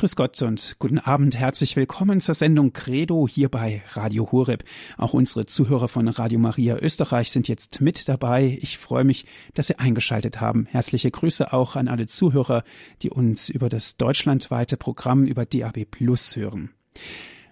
[0.00, 1.36] Grüß Gott und guten Abend.
[1.36, 4.64] Herzlich willkommen zur Sendung Credo hier bei Radio Horeb.
[4.96, 8.58] Auch unsere Zuhörer von Radio Maria Österreich sind jetzt mit dabei.
[8.62, 10.64] Ich freue mich, dass Sie eingeschaltet haben.
[10.70, 12.64] Herzliche Grüße auch an alle Zuhörer,
[13.02, 16.70] die uns über das deutschlandweite Programm über DAB Plus hören.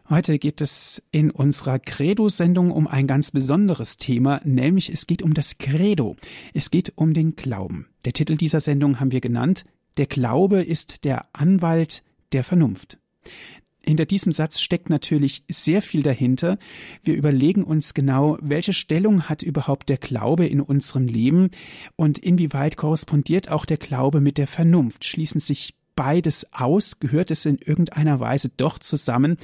[0.09, 5.35] Heute geht es in unserer Credo-Sendung um ein ganz besonderes Thema, nämlich es geht um
[5.35, 6.17] das Credo.
[6.55, 7.89] Es geht um den Glauben.
[8.07, 9.67] Der Titel dieser Sendung haben wir genannt
[9.99, 12.99] Der Glaube ist der Anwalt der Vernunft.
[13.89, 16.59] Hinter diesem Satz steckt natürlich sehr viel dahinter.
[17.03, 21.51] Wir überlegen uns genau, welche Stellung hat überhaupt der Glaube in unserem Leben
[21.97, 25.07] und inwieweit korrespondiert auch der Glaube mit der Vernunft.
[25.07, 27.01] Schließen sich beides aus?
[27.01, 29.39] Gehört es in irgendeiner Weise doch zusammen?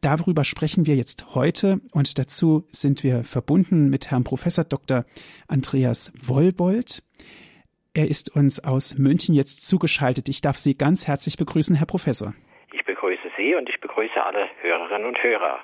[0.00, 5.04] Darüber sprechen wir jetzt heute und dazu sind wir verbunden mit Herrn Professor Dr.
[5.48, 7.02] Andreas Wollbold.
[7.96, 10.28] Er ist uns aus München jetzt zugeschaltet.
[10.28, 12.34] Ich darf Sie ganz herzlich begrüßen, Herr Professor.
[12.74, 15.60] Ich begrüße Sie und ich begrüße alle Hörerinnen und Hörer.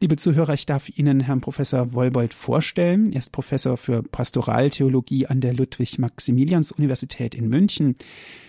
[0.00, 3.12] Liebe Zuhörer, ich darf Ihnen Herrn Professor Wollbold vorstellen.
[3.12, 7.94] Er ist Professor für Pastoraltheologie an der Ludwig-Maximilians-Universität in München.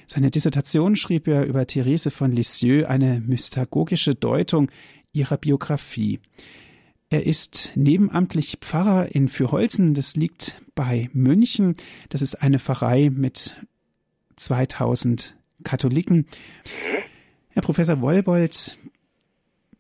[0.08, 4.72] Seine Dissertation schrieb er über Therese von Lisieux, eine mystagogische Deutung
[5.14, 6.22] ihrer Biografie.
[7.10, 11.76] Er ist nebenamtlich Pfarrer in Fürholzen, das liegt bei München.
[12.10, 13.56] Das ist eine Pfarrei mit
[14.38, 16.26] 2000 Katholiken.
[17.50, 18.78] Herr Professor Wollbold,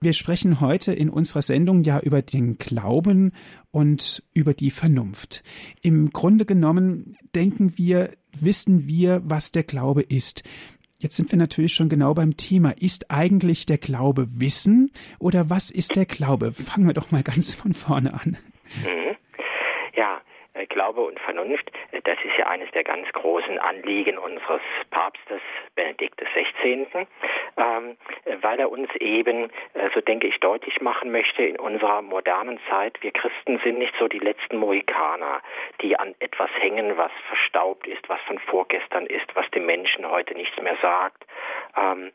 [0.01, 3.31] wir sprechen heute in unserer Sendung ja über den Glauben
[3.71, 5.43] und über die Vernunft.
[5.81, 10.43] Im Grunde genommen denken wir, wissen wir, was der Glaube ist.
[11.05, 12.71] Jetzt sind wir natürlich schon genau beim Thema.
[12.71, 14.89] Ist eigentlich der Glaube Wissen
[15.19, 16.51] oder was ist der Glaube?
[16.51, 18.37] Fangen wir doch mal ganz von vorne an.
[18.81, 19.15] Mhm.
[20.67, 21.71] Glaube und Vernunft,
[22.03, 25.41] das ist ja eines der ganz großen Anliegen unseres Papstes
[25.75, 26.87] Benedikt XVI.,
[27.57, 27.97] ähm,
[28.41, 33.01] weil er uns eben, äh, so denke ich, deutlich machen möchte, in unserer modernen Zeit,
[33.01, 35.41] wir Christen sind nicht so die letzten Mohikaner,
[35.81, 40.33] die an etwas hängen, was verstaubt ist, was von vorgestern ist, was dem Menschen heute
[40.35, 41.25] nichts mehr sagt,
[41.77, 42.11] ähm,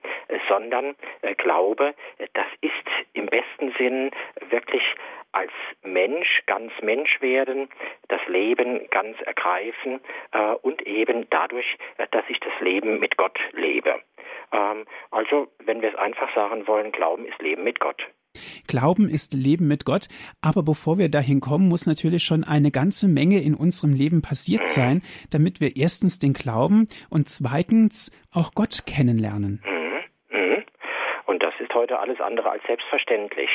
[0.49, 1.94] sondern äh, Glaube,
[2.34, 2.72] das ist
[3.15, 4.11] im besten Sinn
[4.50, 4.82] wirklich
[5.33, 5.53] als
[5.83, 7.69] Mensch ganz Mensch werden,
[8.09, 10.01] das Leben ganz ergreifen
[10.33, 14.01] äh, und eben dadurch, äh, dass ich das Leben mit Gott lebe.
[14.53, 18.03] Ähm, also, wenn wir es einfach sagen wollen, Glauben ist Leben mit Gott.
[18.69, 20.07] Glauben ist Leben mit Gott,
[20.41, 24.69] aber bevor wir dahin kommen, muss natürlich schon eine ganze Menge in unserem Leben passiert
[24.69, 29.61] sein, damit wir erstens den Glauben und zweitens auch Gott kennenlernen.
[31.31, 33.51] Und das ist heute alles andere als selbstverständlich.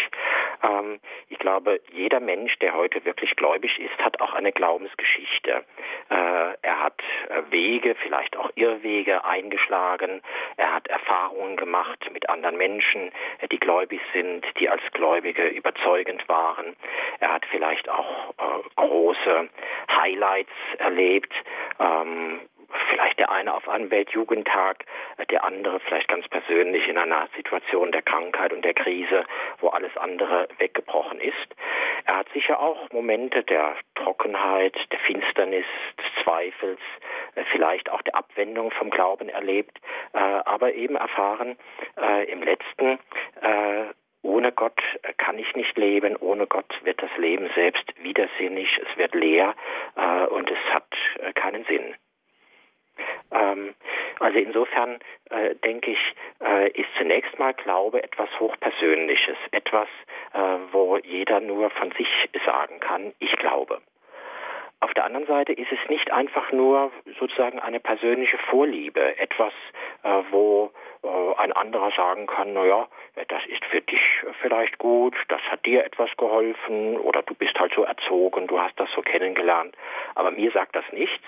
[0.63, 5.66] Ähm, ich glaube, jeder Mensch, der heute wirklich gläubig ist, hat auch eine Glaubensgeschichte.
[6.09, 10.22] Äh, er hat äh, Wege, vielleicht auch Irrwege eingeschlagen.
[10.56, 16.30] Er hat Erfahrungen gemacht mit anderen Menschen, äh, die gläubig sind, die als Gläubige überzeugend
[16.30, 16.78] waren.
[17.19, 19.50] Er hat vielleicht auch äh, große
[19.92, 21.34] Highlights erlebt.
[21.81, 22.40] Ähm,
[22.89, 24.85] vielleicht der eine auf einem Weltjugendtag,
[25.29, 29.23] der andere vielleicht ganz persönlich in einer Situation der Krankheit und der Krise,
[29.59, 31.55] wo alles andere weggebrochen ist.
[32.05, 35.65] Er hat sicher auch Momente der Trockenheit, der Finsternis,
[35.97, 36.79] des Zweifels,
[37.35, 39.79] äh, vielleicht auch der Abwendung vom Glauben erlebt,
[40.13, 41.57] äh, aber eben erfahren
[41.99, 42.99] äh, im letzten,
[44.21, 44.81] ohne Gott
[45.17, 49.53] kann ich nicht leben, ohne Gott wird das Leben selbst widersinnig, es wird leer
[50.29, 50.87] und es hat
[51.35, 51.95] keinen Sinn.
[53.31, 53.73] Ähm,
[54.19, 59.88] also insofern äh, denke ich, äh, ist zunächst mal Glaube etwas Hochpersönliches, etwas,
[60.33, 60.39] äh,
[60.72, 62.07] wo jeder nur von sich
[62.45, 63.81] sagen kann, ich glaube.
[64.81, 69.53] Auf der anderen Seite ist es nicht einfach nur sozusagen eine persönliche Vorliebe, etwas,
[70.03, 70.72] äh, wo
[71.38, 72.88] ein anderer sagen kann, naja,
[73.27, 74.01] das ist für dich
[74.41, 78.79] vielleicht gut, das hat dir etwas geholfen oder du bist halt so erzogen, du hast
[78.79, 79.75] das so kennengelernt.
[80.15, 81.23] Aber mir sagt das nichts.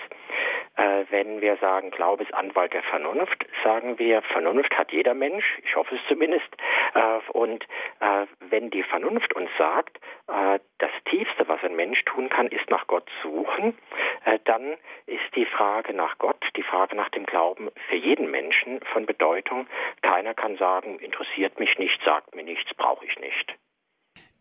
[0.76, 5.44] Äh, wenn wir sagen, Glaube ist Anwalt der Vernunft, sagen wir, Vernunft hat jeder Mensch,
[5.64, 6.48] ich hoffe es zumindest.
[6.94, 7.64] Äh, und
[8.00, 9.98] äh, wenn die Vernunft uns sagt,
[10.28, 13.76] äh, das Tiefste, was ein Mensch tun kann, ist nach Gott suchen,
[14.24, 14.76] äh, dann
[15.06, 19.66] ist die Frage nach Gott, die Frage nach dem Glauben für jeden Menschen von Bedeutung.
[20.02, 23.54] Keiner kann sagen, interessiert mich nicht, sagt mir nichts, brauche ich nicht.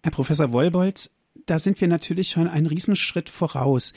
[0.03, 1.09] Herr Professor Wollbold,
[1.45, 3.93] da sind wir natürlich schon einen Riesenschritt voraus.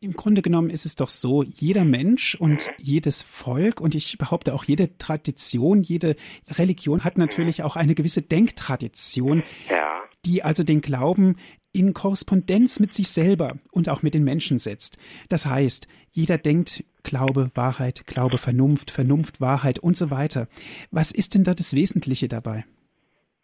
[0.00, 4.54] Im Grunde genommen ist es doch so, jeder Mensch und jedes Volk und ich behaupte
[4.54, 6.16] auch jede Tradition, jede
[6.58, 10.02] Religion hat natürlich auch eine gewisse Denktradition, ja.
[10.26, 11.36] die also den Glauben
[11.76, 14.98] in Korrespondenz mit sich selber und auch mit den Menschen setzt.
[15.28, 20.48] Das heißt, jeder denkt Glaube, Wahrheit, Glaube, Vernunft, Vernunft, Wahrheit und so weiter.
[20.90, 22.64] Was ist denn da das Wesentliche dabei?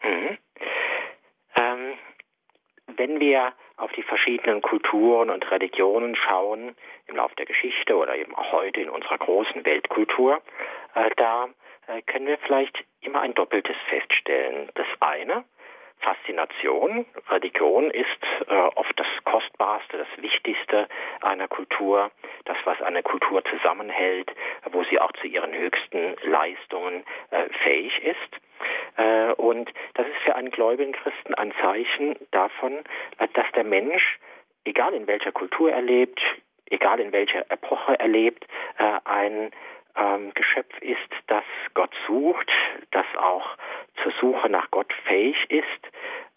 [0.03, 0.39] Mhm.
[1.57, 1.93] Ähm,
[2.97, 6.75] wenn wir auf die verschiedenen Kulturen und Religionen schauen,
[7.07, 10.41] im Laufe der Geschichte oder eben auch heute in unserer großen Weltkultur,
[10.95, 11.49] äh, da
[11.89, 14.71] äh, können wir vielleicht immer ein Doppeltes feststellen.
[14.75, 15.45] Das eine,
[16.03, 17.07] Faszination.
[17.31, 18.07] Religion ist
[18.49, 20.89] äh, oft das Kostbarste, das Wichtigste
[21.21, 22.11] einer Kultur,
[22.45, 24.31] das, was eine Kultur zusammenhält,
[24.71, 28.99] wo sie auch zu ihren höchsten Leistungen äh, fähig ist.
[28.99, 32.85] Äh, und das ist für einen gläubigen Christen ein Zeichen davon,
[33.19, 34.19] dass der Mensch,
[34.65, 36.21] egal in welcher Kultur er lebt,
[36.71, 38.45] egal in welcher Epoche er lebt,
[38.79, 39.51] äh, ein
[39.97, 41.45] ähm, Geschöpf ist, das
[41.75, 42.51] Gott sucht,
[42.91, 43.57] das auch
[44.03, 45.67] zur Suche nach Gott fähig ist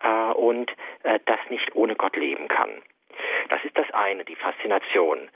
[0.01, 0.71] äh, und
[1.03, 2.81] äh, das nicht ohne Gott leben kann.
[3.49, 5.29] Das ist das eine, die Faszination.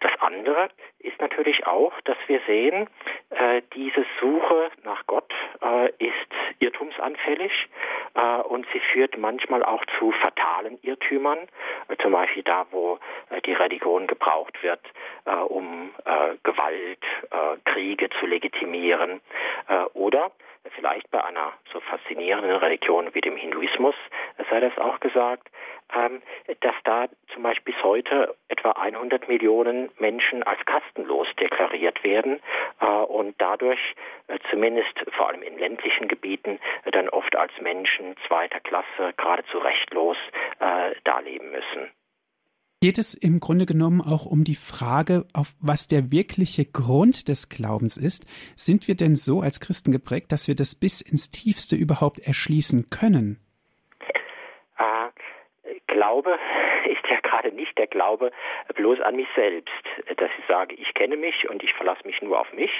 [0.00, 0.68] Das andere
[1.00, 2.88] ist natürlich auch, dass wir sehen,
[3.30, 5.32] äh, diese Suche nach Gott
[5.62, 6.25] äh, ist
[6.86, 7.52] irrtumsanfällig
[8.14, 11.38] äh, und sie führt manchmal auch zu fatalen Irrtümern,
[11.88, 12.98] äh, zum Beispiel da, wo
[13.30, 14.80] äh, die Religion gebraucht wird,
[15.24, 15.90] äh, um
[16.42, 17.04] Gewalt,
[17.64, 19.20] Kriege zu legitimieren
[19.94, 20.30] oder
[20.74, 23.94] vielleicht bei einer so faszinierenden Religion wie dem Hinduismus
[24.50, 25.48] sei das auch gesagt,
[25.94, 26.22] ähm,
[26.60, 32.40] dass da zum Beispiel bis heute etwa 100 Millionen Menschen als kastenlos deklariert werden
[32.80, 33.80] äh, und dadurch
[34.28, 39.58] äh, zumindest vor allem in ländlichen Gebieten äh, dann oft als Menschen zweiter Klasse geradezu
[39.58, 40.16] rechtlos
[40.60, 41.90] äh, darleben müssen
[42.82, 47.48] geht es im Grunde genommen auch um die Frage, auf was der wirkliche Grund des
[47.48, 48.26] Glaubens ist.
[48.54, 52.90] Sind wir denn so als Christen geprägt, dass wir das bis ins Tiefste überhaupt erschließen
[52.90, 53.40] können?
[54.78, 55.08] Äh,
[55.86, 56.38] Glaube
[56.84, 58.30] ist ja gerade nicht der Glaube
[58.74, 59.72] bloß an mich selbst,
[60.16, 62.70] dass ich sage, ich kenne mich und ich verlasse mich nur auf mich,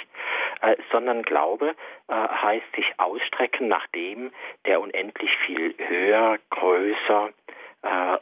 [0.61, 1.73] äh, sondern Glaube
[2.07, 4.31] äh, heißt sich ausstrecken nach dem,
[4.65, 7.56] der unendlich viel höher, größer, äh,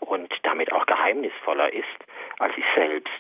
[0.02, 2.06] und damit auch geheimnisvoller ist
[2.40, 3.12] als ich selbst.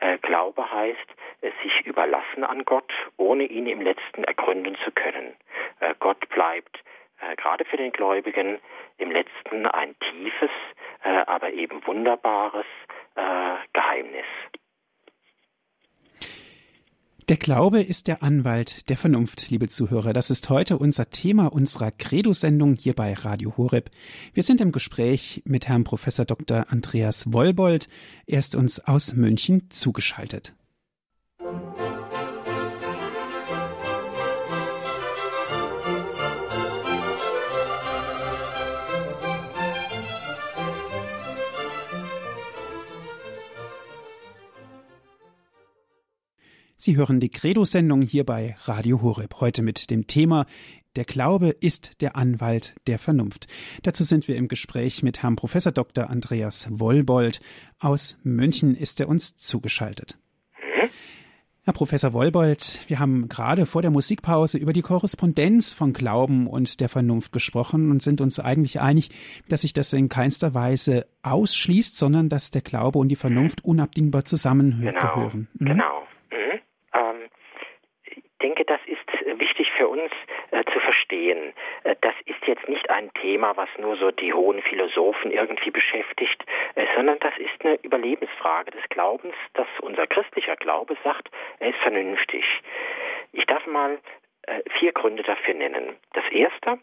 [0.00, 0.98] Äh, Glaube heißt,
[1.42, 5.34] äh, sich überlassen an Gott, ohne ihn im letzten ergründen zu können.
[5.80, 6.82] Äh, Gott bleibt
[7.20, 8.58] äh, gerade für den Gläubigen
[8.98, 10.50] im letzten ein tiefes,
[11.04, 12.66] äh, aber eben wunderbares
[13.72, 14.24] Geheimnis.
[17.30, 20.12] Der Glaube ist der Anwalt der Vernunft, liebe Zuhörer.
[20.12, 23.88] Das ist heute unser Thema unserer Credo-Sendung hier bei Radio Horeb.
[24.34, 26.66] Wir sind im Gespräch mit Herrn Professor Dr.
[26.70, 27.88] Andreas Wollbold.
[28.26, 30.54] Er ist uns aus München zugeschaltet.
[46.90, 49.36] Sie hören die Credo-Sendung hier bei Radio Horeb.
[49.38, 50.44] Heute mit dem Thema
[50.96, 53.46] Der Glaube ist der Anwalt der Vernunft.
[53.84, 56.10] Dazu sind wir im Gespräch mit Herrn Professor Dr.
[56.10, 57.42] Andreas Wollbold.
[57.78, 60.18] Aus München ist er uns zugeschaltet.
[61.62, 66.80] Herr Professor Wollbold, wir haben gerade vor der Musikpause über die Korrespondenz von Glauben und
[66.80, 69.10] der Vernunft gesprochen und sind uns eigentlich einig,
[69.48, 74.24] dass sich das in keinster Weise ausschließt, sondern dass der Glaube und die Vernunft unabdingbar
[74.24, 75.46] zusammengehören.
[75.56, 75.60] Genau.
[75.60, 75.66] Mhm.
[75.66, 76.00] genau
[78.40, 80.10] denke, das ist äh, wichtig für uns
[80.50, 81.52] äh, zu verstehen.
[81.84, 86.44] Äh, das ist jetzt nicht ein Thema, was nur so die hohen Philosophen irgendwie beschäftigt,
[86.74, 91.78] äh, sondern das ist eine Überlebensfrage des Glaubens, dass unser christlicher Glaube sagt, er ist
[91.78, 92.44] vernünftig.
[93.32, 93.98] Ich darf mal
[94.42, 95.96] äh, vier Gründe dafür nennen.
[96.14, 96.78] Das erste,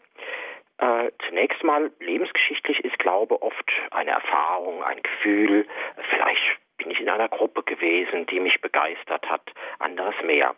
[0.78, 5.66] äh, zunächst mal, lebensgeschichtlich ist Glaube oft eine Erfahrung, ein Gefühl,
[6.10, 9.42] vielleicht bin ich in einer Gruppe gewesen, die mich begeistert hat,
[9.80, 10.54] anderes mehr.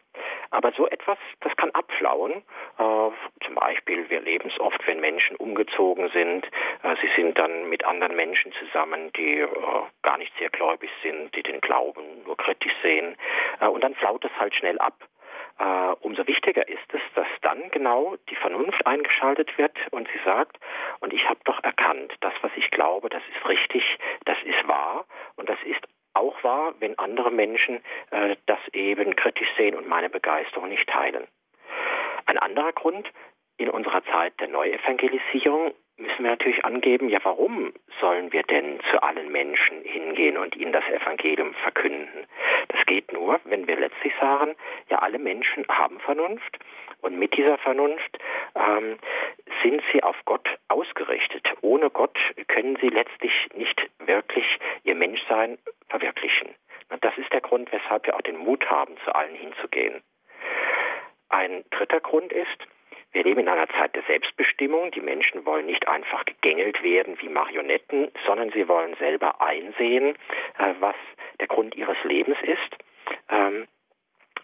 [0.50, 2.32] Aber so etwas, das kann abflauen.
[2.78, 3.10] Äh,
[3.44, 6.44] zum Beispiel, wir leben es oft, wenn Menschen umgezogen sind.
[6.82, 9.48] Äh, sie sind dann mit anderen Menschen zusammen, die äh,
[10.02, 13.16] gar nicht sehr gläubig sind, die den Glauben nur kritisch sehen.
[13.60, 14.94] Und dann flaut es halt schnell ab.
[16.00, 20.58] Umso wichtiger ist es, dass dann genau die Vernunft eingeschaltet wird und sie sagt,
[21.00, 23.84] und ich habe doch erkannt, das, was ich glaube, das ist richtig,
[24.24, 25.04] das ist wahr
[25.36, 30.10] und das ist auch wahr, wenn andere Menschen äh, das eben kritisch sehen und meine
[30.10, 31.26] Begeisterung nicht teilen.
[32.26, 33.10] Ein anderer Grund,
[33.56, 39.02] in unserer Zeit der Neuevangelisierung müssen wir natürlich angeben, ja, warum sollen wir denn zu
[39.02, 42.26] allen Menschen hingehen und ihnen das Evangelium verkünden?
[42.68, 44.54] Das geht nur, wenn wir letztlich sagen,
[44.88, 46.58] ja, alle Menschen haben Vernunft
[47.02, 48.18] und mit dieser Vernunft
[48.54, 48.98] ähm,
[49.62, 51.46] sind sie auf Gott ausgerichtet.
[51.60, 54.46] Ohne Gott können sie letztlich nicht wirklich
[54.84, 56.48] ihr Menschsein verwirklichen.
[56.90, 60.02] Und das ist der Grund, weshalb wir auch den Mut haben, zu allen hinzugehen.
[61.28, 62.66] Ein dritter Grund ist,
[63.12, 64.90] wir leben in einer Zeit der Selbstbestimmung.
[64.92, 70.16] Die Menschen wollen nicht einfach gegängelt werden wie Marionetten, sondern sie wollen selber einsehen,
[70.58, 70.96] äh, was
[71.40, 72.76] der Grund ihres Lebens ist.
[73.28, 73.66] Ähm,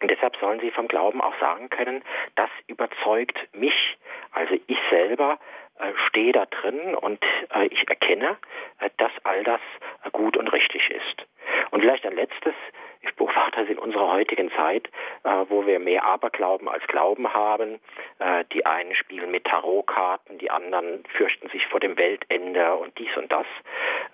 [0.00, 2.02] und deshalb sollen sie vom Glauben auch sagen können,
[2.34, 3.96] das überzeugt mich.
[4.32, 5.38] Also ich selber
[5.78, 7.22] äh, stehe da drin und
[7.54, 8.36] äh, ich erkenne,
[8.80, 9.60] äh, dass all das
[10.04, 11.26] äh, gut und richtig ist.
[11.70, 12.54] Und vielleicht ein letztes,
[13.64, 14.88] es in unserer heutigen Zeit,
[15.24, 17.80] äh, wo wir mehr Aberglauben als Glauben haben.
[18.18, 23.14] Äh, die einen spielen mit Tarotkarten, die anderen fürchten sich vor dem Weltende und dies
[23.16, 23.46] und das.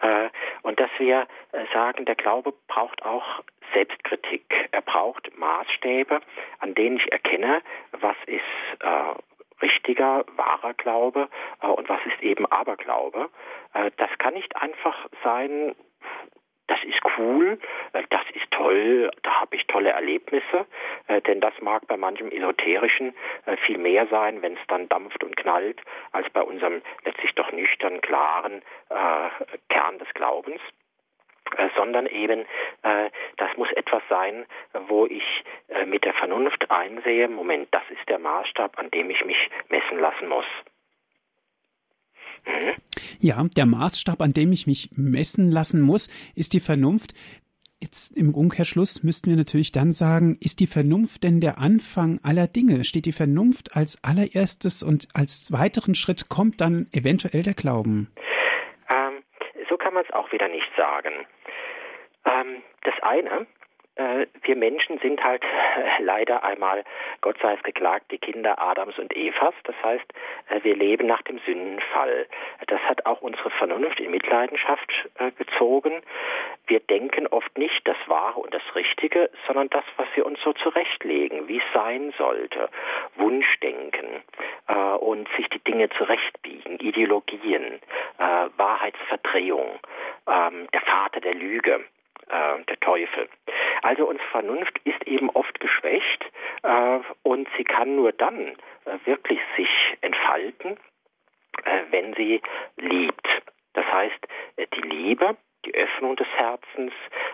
[0.00, 0.28] Äh,
[0.62, 4.44] und dass wir äh, sagen, der Glaube braucht auch Selbstkritik.
[4.70, 6.20] Er braucht Maßstäbe,
[6.58, 8.42] an denen ich erkenne, was ist
[8.80, 11.28] äh, richtiger, wahrer Glaube
[11.62, 13.30] äh, und was ist eben Aberglaube.
[13.96, 15.74] Das kann nicht einfach sein,
[16.72, 17.58] das ist cool,
[17.92, 20.66] äh, das ist toll, da habe ich tolle Erlebnisse,
[21.08, 23.14] äh, denn das mag bei manchem Esoterischen
[23.44, 27.52] äh, viel mehr sein, wenn es dann dampft und knallt, als bei unserem letztlich doch
[27.52, 28.62] nüchtern, klaren
[29.68, 30.60] Kern des Glaubens.
[31.56, 32.46] Äh, sondern eben,
[32.82, 34.46] äh, das muss etwas sein,
[34.86, 39.24] wo ich äh, mit der Vernunft einsehe, Moment, das ist der Maßstab, an dem ich
[39.24, 40.46] mich messen lassen muss.
[43.20, 47.14] Ja, der Maßstab, an dem ich mich messen lassen muss, ist die Vernunft.
[47.80, 52.46] Jetzt im Umkehrschluss müssten wir natürlich dann sagen, ist die Vernunft denn der Anfang aller
[52.46, 52.84] Dinge?
[52.84, 58.12] Steht die Vernunft als allererstes und als weiteren Schritt kommt dann eventuell der Glauben?
[58.88, 59.22] Ähm,
[59.68, 61.26] so kann man es auch wieder nicht sagen.
[62.24, 63.46] Ähm, das eine,
[63.96, 66.84] wir Menschen sind halt äh, leider einmal,
[67.20, 69.54] Gott sei es geklagt, die Kinder Adams und Evas.
[69.64, 70.12] Das heißt,
[70.48, 72.26] äh, wir leben nach dem Sündenfall.
[72.66, 76.02] Das hat auch unsere Vernunft in Mitleidenschaft äh, gezogen.
[76.66, 80.52] Wir denken oft nicht das Wahre und das Richtige, sondern das, was wir uns so
[80.54, 82.70] zurechtlegen, wie es sein sollte.
[83.16, 84.22] Wunschdenken
[84.68, 87.80] äh, und sich die Dinge zurechtbiegen, Ideologien,
[88.18, 89.78] äh, Wahrheitsverdrehung,
[90.26, 91.84] ähm, der Vater der Lüge
[92.28, 93.28] äh, der Teufel.
[93.82, 96.24] Also unsere Vernunft ist eben oft geschwächt
[96.62, 99.68] äh, und sie kann nur dann äh, wirklich sich
[100.00, 100.78] entfalten,
[101.64, 102.40] äh, wenn sie
[102.76, 103.28] liebt.
[103.72, 106.92] Das heißt, äh, die Liebe, die Öffnung des Herzens,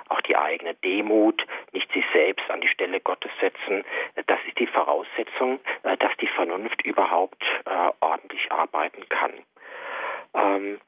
[0.08, 4.58] auch die eigene Demut, nicht sich selbst an die Stelle Gottes setzen, äh, das ist
[4.58, 7.42] die Voraussetzung, dass die Vernunft überhaupt
[8.00, 9.32] ordentlich arbeiten kann.
[10.34, 10.80] Ähm,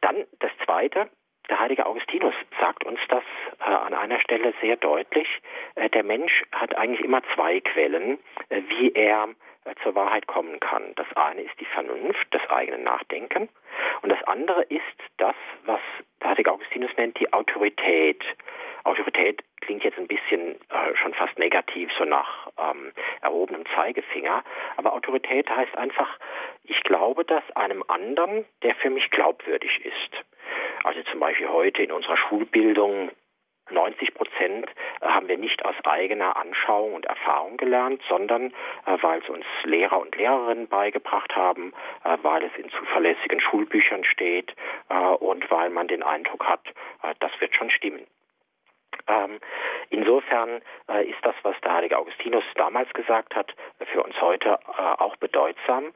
[0.00, 1.10] dann das Zweite,
[1.48, 3.22] der heilige Augustinus sagt uns das
[3.60, 5.28] äh, an einer Stelle sehr deutlich.
[5.76, 9.28] Äh, der Mensch hat eigentlich immer zwei Quellen, äh, wie er
[9.64, 10.92] äh, zur Wahrheit kommen kann.
[10.96, 13.48] Das eine ist die Vernunft, das eigene Nachdenken.
[14.02, 14.82] Und das andere ist
[15.18, 15.80] das, was
[16.20, 18.24] der heilige Augustinus nennt, die Autorität.
[18.82, 24.42] Autorität klingt jetzt ein bisschen äh, schon fast negativ, so nach ähm, erhobenem Zeigefinger.
[24.76, 26.18] Aber Autorität heißt einfach,
[26.64, 30.24] ich glaube das einem anderen, der für mich glaubwürdig ist.
[30.84, 33.10] Also zum Beispiel heute in unserer Schulbildung
[33.70, 34.68] 90 Prozent
[35.00, 38.52] äh, haben wir nicht aus eigener Anschauung und Erfahrung gelernt, sondern
[38.86, 41.72] äh, weil es uns Lehrer und Lehrerinnen beigebracht haben,
[42.04, 44.54] äh, weil es in zuverlässigen Schulbüchern steht
[44.88, 46.66] äh, und weil man den Eindruck hat,
[47.02, 48.06] äh, das wird schon stimmen.
[49.08, 49.38] Ähm,
[49.90, 53.54] insofern äh, ist das, was der heilige Augustinus damals gesagt hat,
[53.92, 55.92] für uns heute äh, auch bedeutsam.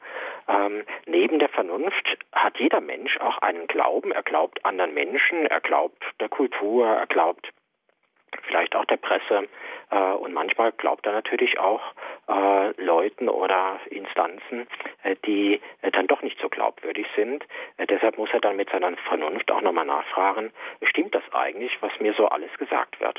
[0.46, 4.12] Ähm, neben der Vernunft hat jeder Mensch auch einen Glauben.
[4.12, 7.48] Er glaubt anderen Menschen, er glaubt der Kultur, er glaubt
[8.46, 9.48] vielleicht auch der Presse.
[9.90, 11.82] Äh, und manchmal glaubt er natürlich auch
[12.28, 14.66] äh, Leuten oder Instanzen,
[15.02, 15.60] äh, die
[15.92, 17.44] dann doch nicht so glaubwürdig sind.
[17.78, 22.14] Deshalb muss er dann mit seiner Vernunft auch nochmal nachfragen, stimmt das eigentlich, was mir
[22.14, 23.18] so alles gesagt wird?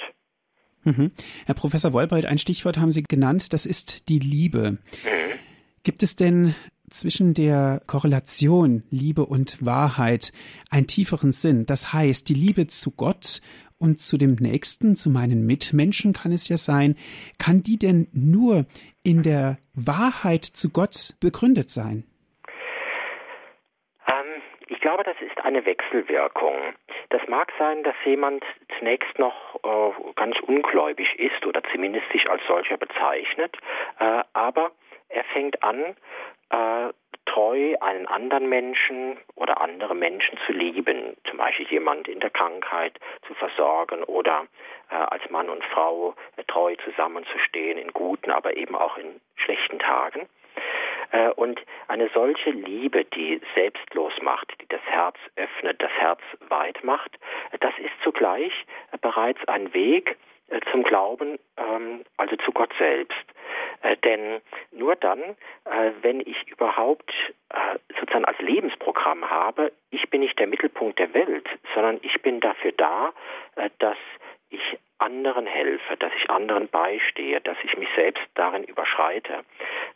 [0.84, 1.12] Mhm.
[1.46, 4.72] Herr Professor Wolbreit, ein Stichwort haben Sie genannt, das ist die Liebe.
[4.72, 5.40] Mhm.
[5.84, 6.56] Gibt es denn
[6.90, 10.32] zwischen der Korrelation Liebe und Wahrheit
[10.70, 11.66] einen tieferen Sinn?
[11.66, 13.42] Das heißt, die Liebe zu Gott
[13.82, 16.96] und zu dem Nächsten, zu meinen Mitmenschen kann es ja sein,
[17.40, 18.66] kann die denn nur
[19.04, 22.04] in der Wahrheit zu Gott begründet sein?
[24.08, 26.56] Ähm, ich glaube, das ist eine Wechselwirkung.
[27.10, 28.44] Das mag sein, dass jemand
[28.78, 33.58] zunächst noch äh, ganz ungläubig ist oder zumindest sich als solcher bezeichnet,
[34.00, 34.72] äh, aber
[35.12, 35.96] er fängt an,
[36.50, 36.94] äh,
[37.26, 43.00] treu einen anderen Menschen oder andere Menschen zu lieben, zum Beispiel jemand in der Krankheit
[43.28, 44.48] zu versorgen oder
[44.90, 49.80] äh, als Mann und Frau äh, treu zusammenzustehen in guten, aber eben auch in schlechten
[49.80, 50.28] Tagen.
[51.36, 57.20] Und eine solche Liebe, die selbstlos macht, die das Herz öffnet, das Herz weit macht,
[57.60, 58.54] das ist zugleich
[59.02, 60.16] bereits ein Weg
[60.72, 63.26] zum Glauben, ähm, also zu Gott selbst.
[64.04, 65.36] Denn nur dann,
[66.02, 67.12] wenn ich überhaupt
[68.00, 72.72] sozusagen als Lebensprogramm habe, ich bin nicht der Mittelpunkt der Welt, sondern ich bin dafür
[72.74, 73.14] da,
[73.80, 73.98] dass
[74.50, 79.44] ich anderen helfe, dass ich anderen beistehe, dass ich mich selbst darin überschreite.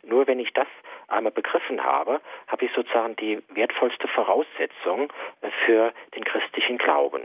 [0.02, 0.66] Nur wenn ich das
[1.06, 5.12] einmal begriffen habe, habe ich sozusagen die wertvollste Voraussetzung
[5.64, 7.22] für den christlichen Glauben.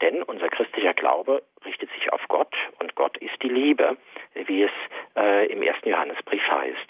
[0.00, 3.96] Denn unser christlicher Glaube richtet sich auf Gott und Gott ist die Liebe,
[4.34, 4.70] wie es
[5.16, 6.88] äh, im ersten Johannesbrief heißt.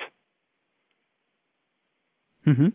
[2.45, 2.73] Mhm.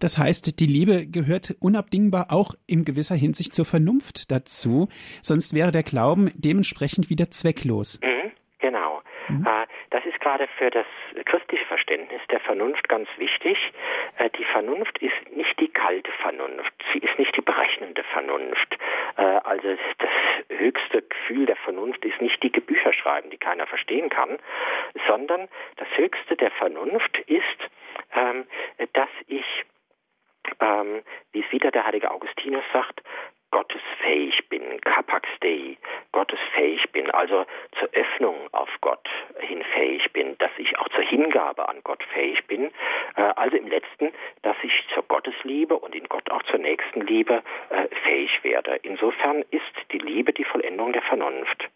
[0.00, 4.88] Das heißt, die Liebe gehört unabdingbar auch in gewisser Hinsicht zur Vernunft dazu,
[5.20, 8.00] sonst wäre der Glauben dementsprechend wieder zwecklos.
[8.02, 9.00] Mhm, genau.
[9.28, 9.46] Mhm.
[10.22, 10.86] Gerade für das
[11.24, 13.58] christliche Verständnis der Vernunft ganz wichtig.
[14.18, 18.78] Äh, die Vernunft ist nicht die kalte Vernunft, sie ist nicht die berechnende Vernunft.
[19.16, 20.10] Äh, also das
[20.58, 24.38] höchste Gefühl der Vernunft ist nicht dicke Bücher schreiben, die keiner verstehen kann,
[25.08, 27.58] sondern das höchste der Vernunft ist,
[28.14, 28.46] ähm,
[28.92, 29.44] dass ich
[30.60, 31.02] ähm,
[31.32, 33.02] wie es wieder der heilige Augustinus sagt,
[33.52, 35.76] gottesfähig bin, capax Dei,
[36.10, 37.46] gottesfähig bin, also
[37.78, 42.44] zur Öffnung auf Gott hin fähig bin, dass ich auch zur Hingabe an Gott fähig
[42.46, 42.72] bin,
[43.16, 47.88] äh, also im letzten, dass ich zur Gottesliebe und in Gott auch zur Nächstenliebe äh,
[48.02, 48.80] fähig werde.
[48.82, 51.68] Insofern ist die Liebe die Vollendung der Vernunft.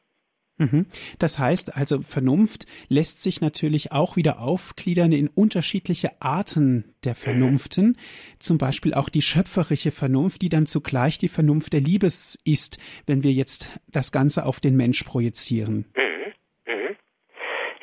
[0.58, 0.86] Mhm.
[1.18, 7.16] Das heißt also, Vernunft lässt sich natürlich auch wieder aufgliedern in unterschiedliche Arten der mhm.
[7.16, 7.98] Vernunften,
[8.38, 13.22] zum Beispiel auch die schöpferische Vernunft, die dann zugleich die Vernunft der Liebes ist, wenn
[13.22, 15.92] wir jetzt das Ganze auf den Mensch projizieren.
[15.94, 16.72] Mhm.
[16.72, 16.96] Mhm.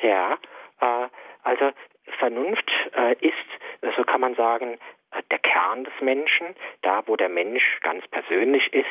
[0.02, 0.38] Ja,
[0.80, 1.08] äh,
[1.42, 1.70] also
[2.18, 4.78] Vernunft äh, ist, so kann man sagen,
[5.12, 8.86] äh, der Kern des Menschen, da wo der Mensch ganz persönlich ist.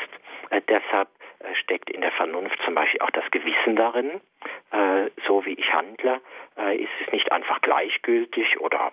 [0.50, 1.10] Äh, deshalb
[1.64, 4.22] steckt in der Vernunft zum Beispiel auch das Gewissen darin.
[4.72, 6.22] Äh, so wie ich handle,
[6.58, 8.92] äh, ist es nicht einfach gleichgültig oder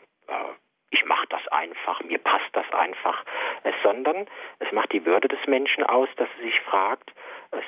[0.90, 3.24] ich mache das einfach, mir passt das einfach,
[3.82, 4.28] sondern
[4.60, 7.12] es macht die Würde des Menschen aus, dass er sich fragt,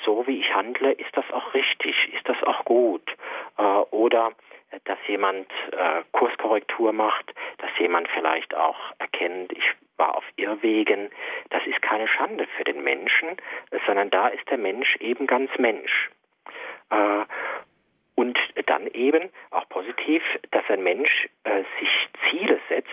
[0.05, 3.03] so wie ich handle, ist das auch richtig, ist das auch gut?
[3.91, 4.31] Oder
[4.85, 5.49] dass jemand
[6.13, 9.65] Kurskorrektur macht, dass jemand vielleicht auch erkennt, ich
[9.97, 11.11] war auf Irrwegen.
[11.51, 13.37] Das ist keine Schande für den Menschen,
[13.87, 16.11] sondern da ist der Mensch eben ganz Mensch.
[16.91, 17.25] Äh,
[18.15, 22.91] und dann eben auch positiv, dass ein Mensch äh, sich Ziele setzt,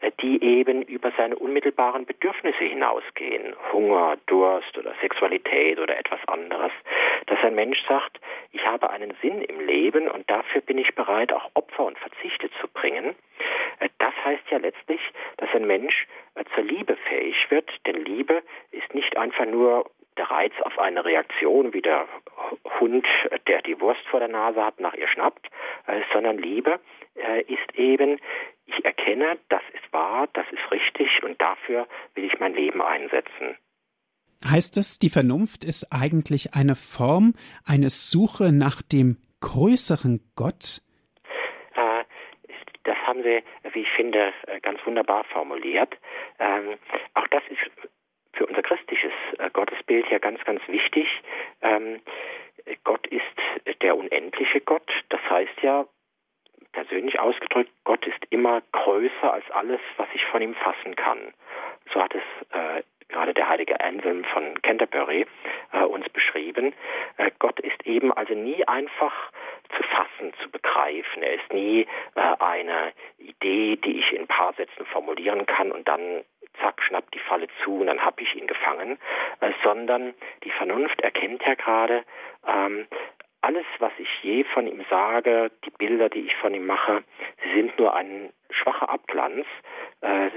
[0.00, 3.54] äh, die eben über seine unmittelbaren Bedürfnisse hinausgehen.
[3.72, 6.72] Hunger, Durst oder Sexualität oder etwas anderes.
[7.26, 8.20] Dass ein Mensch sagt,
[8.52, 12.50] ich habe einen Sinn im Leben und dafür bin ich bereit, auch Opfer und Verzichte
[12.60, 13.14] zu bringen.
[13.80, 15.00] Äh, das heißt ja letztlich,
[15.38, 20.30] dass ein Mensch äh, zur Liebe fähig wird, denn Liebe ist nicht einfach nur der
[20.30, 22.06] Reiz auf eine Reaktion, wie der
[22.80, 23.06] Hund,
[23.46, 25.46] der die Wurst vor der Nase hat, nach ihr schnappt,
[25.86, 26.80] äh, sondern Liebe
[27.14, 28.18] äh, ist eben,
[28.66, 33.56] ich erkenne, das ist wahr, das ist richtig und dafür will ich mein Leben einsetzen.
[34.44, 40.80] Heißt das, die Vernunft ist eigentlich eine Form, eine Suche nach dem größeren Gott?
[41.74, 42.04] Äh,
[42.84, 45.94] das haben Sie, wie ich finde, ganz wunderbar formuliert.
[46.38, 46.78] Ähm,
[47.14, 47.88] auch das ist
[48.32, 49.12] für unser christliches
[49.52, 51.06] Gottesbild ja ganz, ganz wichtig.
[51.60, 52.00] Ähm,
[52.84, 53.24] Gott ist
[53.82, 54.90] der unendliche Gott.
[55.08, 55.86] Das heißt ja,
[56.72, 61.32] persönlich ausgedrückt, Gott ist immer größer als alles, was ich von ihm fassen kann.
[61.92, 65.26] So hat es äh, gerade der heilige Anselm von Canterbury
[65.72, 66.74] äh, uns beschrieben.
[67.16, 69.32] Äh, Gott ist eben also nie einfach
[69.76, 71.22] zu fassen, zu begreifen.
[71.22, 75.88] Er ist nie äh, eine Idee, die ich in ein paar Sätzen formulieren kann und
[75.88, 76.24] dann
[76.60, 78.98] zack, schnappt die Falle zu und dann habe ich ihn gefangen,
[79.40, 82.04] äh, sondern die Vernunft erkennt ja gerade,
[82.46, 82.86] ähm,
[83.40, 87.04] alles, was ich je von ihm sage, die Bilder, die ich von ihm mache,
[87.42, 89.46] sie sind nur ein schwacher Abglanz
[90.00, 90.30] äh,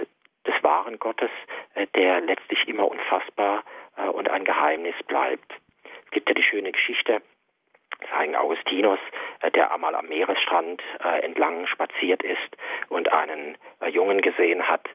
[0.45, 1.31] des wahren Gottes,
[1.75, 3.63] äh, der letztlich immer unfassbar
[3.97, 5.53] äh, und ein Geheimnis bleibt.
[6.05, 7.21] Es gibt ja die schöne Geschichte
[8.09, 8.99] heiligen Augustinus,
[9.41, 12.57] äh, der einmal am Meeresstrand äh, entlang spaziert ist
[12.89, 14.87] und einen äh, Jungen gesehen hat,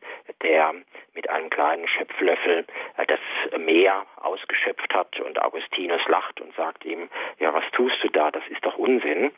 [0.42, 0.74] der
[1.14, 2.66] mit einem kleinen Schöpflöffel
[3.06, 3.20] das
[3.58, 8.30] Meer ausgeschöpft hat und Augustinus lacht und sagt ihm, ja, was tust du da?
[8.30, 9.32] Das ist doch Unsinn.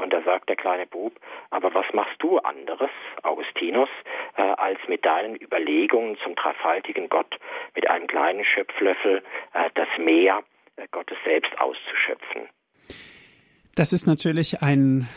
[0.00, 1.14] Und da sagt der kleine Bub,
[1.50, 2.90] aber was machst du anderes,
[3.24, 3.88] Augustinus,
[4.36, 7.36] als mit deinen Überlegungen zum dreifaltigen Gott
[7.74, 9.24] mit einem kleinen Schöpflöffel
[9.74, 10.44] das Meer
[10.92, 12.48] Gottes selbst auszuschöpfen?
[13.74, 15.08] Das ist natürlich ein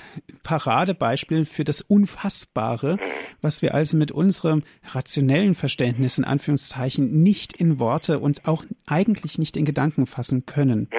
[0.44, 2.98] Paradebeispiel für das Unfassbare,
[3.42, 9.38] was wir also mit unserem rationellen Verständnis in Anführungszeichen nicht in Worte und auch eigentlich
[9.38, 10.90] nicht in Gedanken fassen können.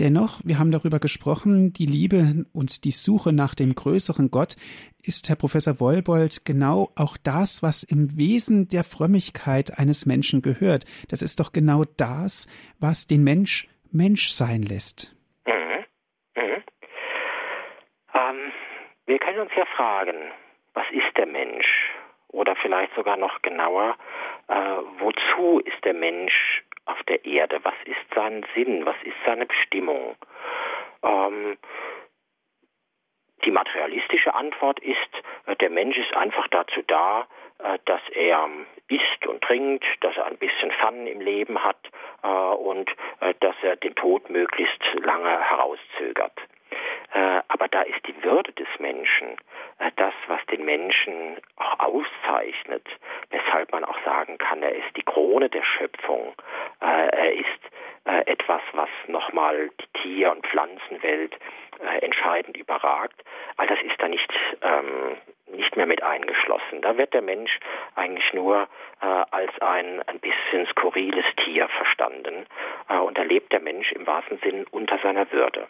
[0.00, 4.56] Dennoch, wir haben darüber gesprochen, die Liebe und die Suche nach dem größeren Gott
[5.02, 10.86] ist, Herr Professor Wolbold, genau auch das, was im Wesen der Frömmigkeit eines Menschen gehört.
[11.08, 12.46] Das ist doch genau das,
[12.78, 15.14] was den Mensch Mensch sein lässt.
[15.46, 15.84] Mhm.
[16.34, 16.62] Mhm.
[18.14, 18.52] Ähm,
[19.06, 20.32] wir können uns ja fragen,
[20.74, 21.66] was ist der Mensch?
[22.28, 23.96] Oder vielleicht sogar noch genauer,
[24.48, 27.60] äh, wozu ist der Mensch auf der Erde?
[27.62, 28.86] Was ist sein Sinn?
[28.86, 30.16] Was ist seine Bestimmung?
[31.02, 31.58] Ähm,
[33.44, 35.10] die materialistische Antwort ist,
[35.46, 37.26] äh, der Mensch ist einfach dazu da,
[37.58, 38.48] äh, dass er
[38.88, 41.90] isst und trinkt, dass er ein bisschen Fun im Leben hat
[42.22, 42.90] äh, und
[43.40, 46.38] dass er den Tod möglichst lange herauszögert.
[47.48, 49.36] Aber da ist die Würde des Menschen,
[49.96, 52.86] das, was den Menschen auch auszeichnet,
[53.30, 56.34] weshalb man auch sagen kann, er ist die Krone der Schöpfung.
[56.80, 57.46] Er ist
[58.04, 61.36] etwas, was nochmal die Tier- und Pflanzenwelt
[62.00, 63.22] entscheidend überragt.
[63.56, 66.80] All das ist da nicht, ähm, nicht mehr mit eingeschlossen.
[66.80, 67.58] Da wird der Mensch
[67.94, 68.68] eigentlich nur
[69.00, 72.46] äh, als ein ein bisschen skurriles Tier verstanden
[72.88, 75.68] äh, und da lebt der Mensch im wahrsten Sinn unter seiner Würde.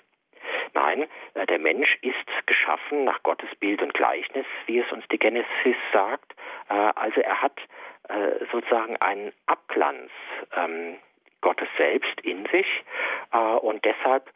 [0.74, 5.18] Nein, äh, der Mensch ist geschaffen nach Gottes Bild und Gleichnis, wie es uns die
[5.18, 6.34] Genesis sagt.
[6.68, 7.58] Äh, also er hat
[8.08, 10.10] äh, sozusagen einen Abglanz
[10.56, 10.96] ähm,
[11.40, 12.84] Gottes selbst in sich
[13.62, 14.30] und deshalb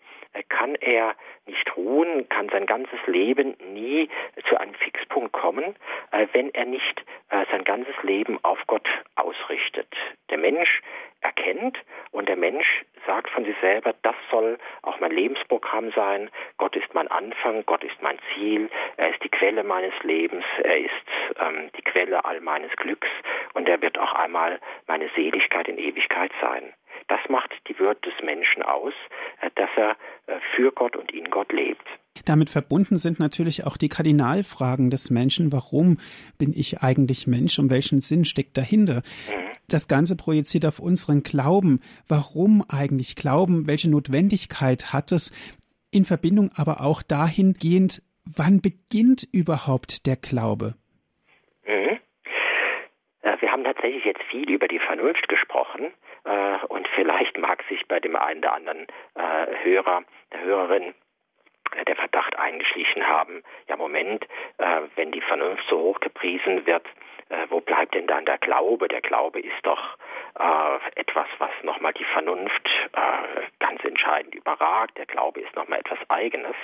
[0.49, 1.15] kann er
[1.47, 4.09] nicht ruhen, kann sein ganzes Leben nie
[4.49, 5.77] zu einem Fixpunkt kommen,
[6.13, 9.89] äh, wenn er nicht äh, sein ganzes Leben auf Gott ausrichtet.
[10.31, 10.81] Der Mensch
[11.21, 11.79] erkennt
[12.11, 16.31] und der Mensch sagt von sich selber, das soll auch mein Lebensprogramm sein.
[16.59, 20.79] Gott ist mein Anfang, Gott ist mein Ziel, er ist die Quelle meines Lebens, er
[20.79, 20.93] ist
[21.41, 23.09] ähm, die Quelle all meines Glücks
[23.55, 26.73] und er wird auch einmal meine Seligkeit in Ewigkeit sein.
[27.09, 28.93] Das macht die Würde des Menschen aus,
[29.41, 29.91] äh, dass er
[30.27, 31.87] äh, für Gott und in Gott lebt.
[32.25, 35.53] Damit verbunden sind natürlich auch die Kardinalfragen des Menschen.
[35.53, 35.99] Warum
[36.39, 38.97] bin ich eigentlich Mensch und welchen Sinn steckt dahinter?
[39.29, 39.47] Mhm.
[39.69, 41.81] Das Ganze projiziert auf unseren Glauben.
[42.09, 43.67] Warum eigentlich Glauben?
[43.67, 45.33] Welche Notwendigkeit hat es?
[45.91, 50.75] In Verbindung aber auch dahingehend, wann beginnt überhaupt der Glaube?
[53.57, 55.91] Haben tatsächlich jetzt viel über die Vernunft gesprochen.
[56.25, 60.93] Äh, und vielleicht mag sich bei dem einen oder anderen äh, Hörer, der Hörerin
[61.75, 64.27] äh, der Verdacht eingeschlichen haben, ja Moment,
[64.59, 66.85] äh, wenn die Vernunft so hoch gepriesen wird,
[67.31, 68.89] äh, wo bleibt denn dann der Glaube?
[68.89, 69.97] Der Glaube ist doch
[70.39, 74.99] äh, etwas, was nochmal die Vernunft äh, ganz entscheidend überragt.
[74.99, 76.57] Der Glaube ist nochmal etwas Eigenes.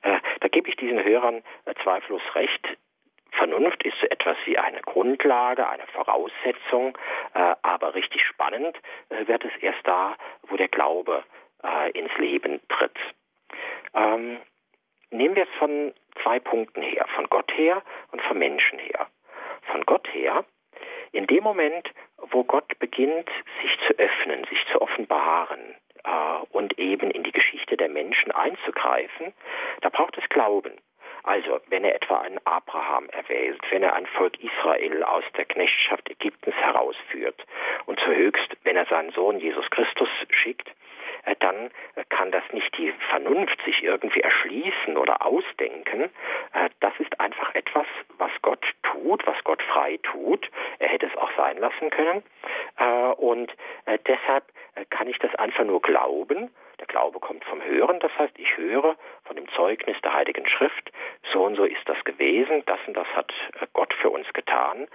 [0.00, 2.66] Äh, da gebe ich diesen Hörern äh, zweifellos recht.
[3.36, 6.96] Vernunft ist so etwas wie eine Grundlage, eine Voraussetzung,
[7.34, 8.76] äh, aber richtig spannend
[9.10, 10.16] äh, wird es erst da,
[10.48, 11.24] wo der Glaube
[11.62, 12.96] äh, ins Leben tritt.
[13.94, 14.38] Ähm,
[15.10, 19.06] nehmen wir es von zwei Punkten her, von Gott her und vom Menschen her.
[19.70, 20.44] Von Gott her,
[21.12, 23.30] in dem Moment, wo Gott beginnt,
[23.62, 29.32] sich zu öffnen, sich zu offenbaren äh, und eben in die Geschichte der Menschen einzugreifen,
[29.80, 30.72] da braucht es Glauben.
[31.24, 36.10] Also, wenn er etwa einen Abraham erwählt, wenn er ein Volk Israel aus der Knechtschaft
[36.10, 37.44] Ägyptens herausführt
[37.86, 40.70] und zuhöchst, wenn er seinen Sohn Jesus Christus schickt,
[41.24, 46.10] äh, dann äh, kann das nicht die Vernunft sich irgendwie erschließen oder ausdenken.
[46.52, 47.86] Äh, das ist einfach etwas,
[48.18, 50.50] was Gott tut, was Gott frei tut.
[50.78, 52.22] Er hätte es auch sein lassen können.
[53.16, 53.52] Und
[54.06, 54.44] deshalb
[54.90, 56.50] kann ich das einfach nur glauben.
[56.84, 58.94] Der Glaube kommt vom Hören, das heißt, ich höre
[59.24, 60.92] von dem Zeugnis der Heiligen Schrift,
[61.32, 63.32] so und so ist das gewesen, das und das hat
[63.72, 64.86] Gott für uns getan.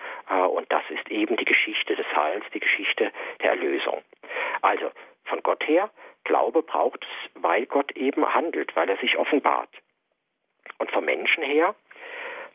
[0.51, 4.03] Und das ist eben die Geschichte des Heils, die Geschichte der Erlösung.
[4.61, 4.91] Also
[5.23, 5.89] von Gott her
[6.25, 9.69] Glaube braucht es, weil Gott eben handelt, weil er sich offenbart.
[10.77, 11.73] Und vom Menschen her,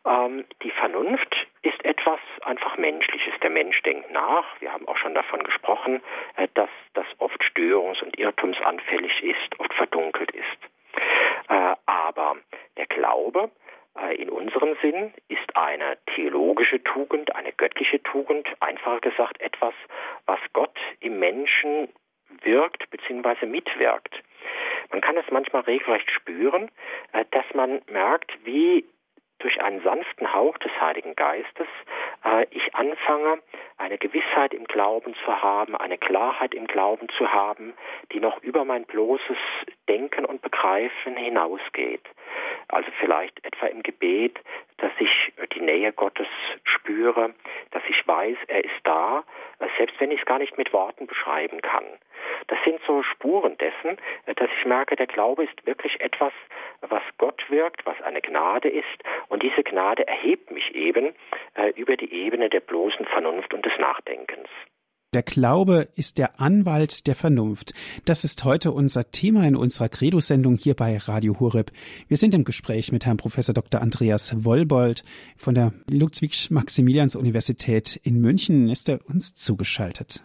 [0.04, 3.34] ähm, die Vernunft ist etwas einfach Menschliches.
[3.42, 4.44] Der Mensch denkt nach.
[4.60, 6.02] Wir haben auch schon davon gesprochen,
[6.36, 10.44] äh, dass das oft störungs- und irrtumsanfällig ist, oft verdunkelt ist.
[11.48, 12.36] Äh, aber
[12.76, 13.50] der Glaube
[13.98, 19.74] äh, in unserem Sinn ist eine theologische Tugend, eine göttliche Tugend, einfach gesagt etwas,
[20.26, 21.88] was Gott im Menschen
[22.42, 23.46] wirkt bzw.
[23.46, 24.22] mitwirkt.
[24.90, 26.70] Man kann es manchmal regelrecht spüren,
[27.12, 28.84] äh, dass man merkt, wie
[29.38, 31.66] durch einen sanften Hauch des Heiligen Geistes
[32.24, 33.42] äh, ich anfange,
[33.76, 37.74] eine Gewissheit im Glauben zu haben, eine Klarheit im Glauben zu haben,
[38.12, 39.36] die noch über mein bloßes
[39.88, 42.04] Denken und Begreifen hinausgeht.
[42.68, 44.38] Also vielleicht etwa im Gebet,
[44.78, 46.28] dass ich die Nähe Gottes
[46.64, 47.34] spüre,
[47.72, 49.24] dass ich weiß, er ist da,
[49.76, 51.84] selbst wenn ich es gar nicht mit Worten beschreiben kann.
[52.48, 56.32] Das sind so Spuren dessen, dass ich merke, der Glaube ist wirklich etwas,
[56.80, 58.84] was Gott wirkt, was eine Gnade ist.
[59.28, 61.14] Und diese Gnade erhebt mich eben
[61.54, 64.48] äh, über die Ebene der bloßen Vernunft und des Nachdenkens.
[65.14, 67.72] Der Glaube ist der Anwalt der Vernunft.
[68.04, 71.70] Das ist heute unser Thema in unserer Credo-Sendung hier bei Radio Horeb.
[72.08, 73.80] Wir sind im Gespräch mit Herrn Professor Dr.
[73.80, 75.04] Andreas Wollbold
[75.36, 78.68] von der Ludwig-Maximilians-Universität in München.
[78.68, 80.24] Ist er uns zugeschaltet?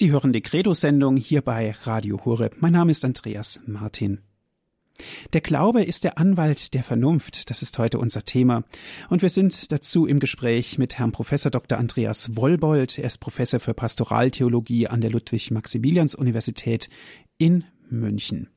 [0.00, 2.56] Sie hören die Credo-Sendung hier bei Radio Horeb.
[2.60, 4.22] Mein Name ist Andreas Martin.
[5.34, 7.50] Der Glaube ist der Anwalt der Vernunft.
[7.50, 8.64] Das ist heute unser Thema.
[9.10, 11.76] Und wir sind dazu im Gespräch mit Herrn Professor Dr.
[11.76, 12.96] Andreas Wollbold.
[12.96, 16.88] Er ist Professor für Pastoraltheologie an der Ludwig-Maximilians-Universität
[17.36, 18.48] in München.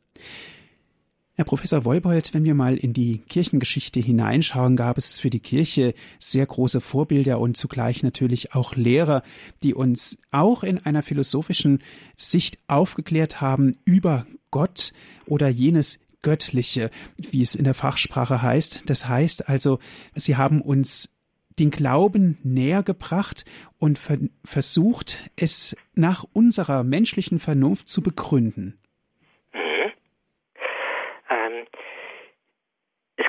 [1.35, 5.95] Herr Professor Wolbold, wenn wir mal in die Kirchengeschichte hineinschauen, gab es für die Kirche
[6.19, 9.23] sehr große Vorbilder und zugleich natürlich auch Lehrer,
[9.63, 11.81] die uns auch in einer philosophischen
[12.15, 14.93] Sicht aufgeklärt haben über Gott
[15.25, 18.83] oder jenes Göttliche, wie es in der Fachsprache heißt.
[18.85, 19.79] Das heißt also,
[20.13, 21.09] sie haben uns
[21.57, 23.43] den Glauben näher gebracht
[23.79, 23.99] und
[24.43, 28.77] versucht, es nach unserer menschlichen Vernunft zu begründen.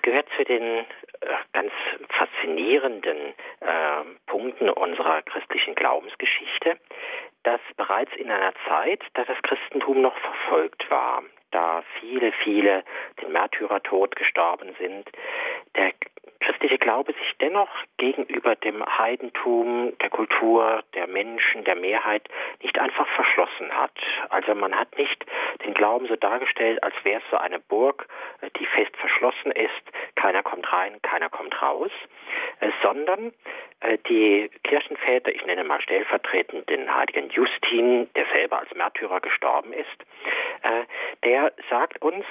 [0.04, 0.84] Gehört zu den äh,
[1.52, 1.72] ganz
[2.10, 6.78] faszinierenden äh, Punkten unserer christlichen Glaubensgeschichte,
[7.42, 12.84] dass bereits in einer Zeit, da das Christentum noch verfolgt war, da viele, viele
[13.22, 15.08] den Märtyrertod gestorben sind,
[16.64, 22.26] christliche Glaube sich dennoch gegenüber dem Heidentum, der Kultur, der Menschen, der Mehrheit
[22.62, 23.92] nicht einfach verschlossen hat.
[24.30, 25.26] Also man hat nicht
[25.64, 28.08] den Glauben so dargestellt, als wäre es so eine Burg,
[28.40, 31.90] äh, die fest verschlossen ist, keiner kommt rein, keiner kommt raus,
[32.60, 33.32] äh, sondern
[33.80, 39.72] äh, die Kirchenväter, ich nenne mal stellvertretend den heiligen Justin, der selber als Märtyrer gestorben
[39.72, 39.86] ist,
[41.22, 42.24] der sagt uns,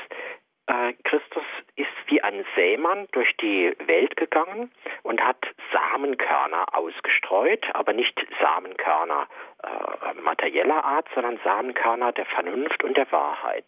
[1.04, 1.44] Christus
[1.76, 4.72] ist wie ein Sämann durch die Welt gegangen
[5.04, 5.38] und hat
[5.72, 9.28] Samenkörner ausgestreut, aber nicht Samenkörner
[9.64, 13.66] äh, materieller Art, sondern Samenkörner der Vernunft und der Wahrheit.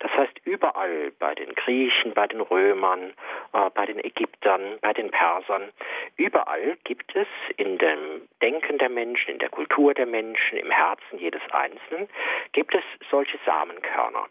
[0.00, 3.12] Das heißt, überall bei den Griechen, bei den Römern,
[3.52, 5.70] äh, bei den Ägyptern, bei den Persern,
[6.16, 11.18] überall gibt es in dem Denken der Menschen, in der Kultur der Menschen, im Herzen
[11.18, 12.08] jedes Einzelnen,
[12.52, 14.26] gibt es solche Samenkörner.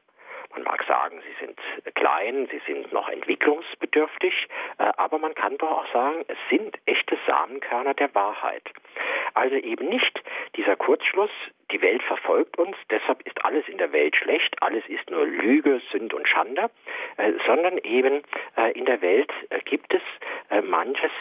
[0.58, 1.60] Man mag sagen, sie sind
[1.94, 4.48] klein, sie sind noch entwicklungsbedürftig,
[4.80, 8.64] äh, aber man kann doch auch sagen, es sind echte Samenkörner der Wahrheit.
[9.36, 10.20] Also eben nicht
[10.56, 11.30] dieser Kurzschluss,
[11.72, 15.80] die Welt verfolgt uns, deshalb ist alles in der Welt schlecht, alles ist nur Lüge,
[15.92, 16.72] Sünd und Schande,
[17.18, 18.24] äh, sondern eben
[18.56, 19.32] äh, in der Welt
[19.66, 20.02] gibt es
[20.64, 21.12] manches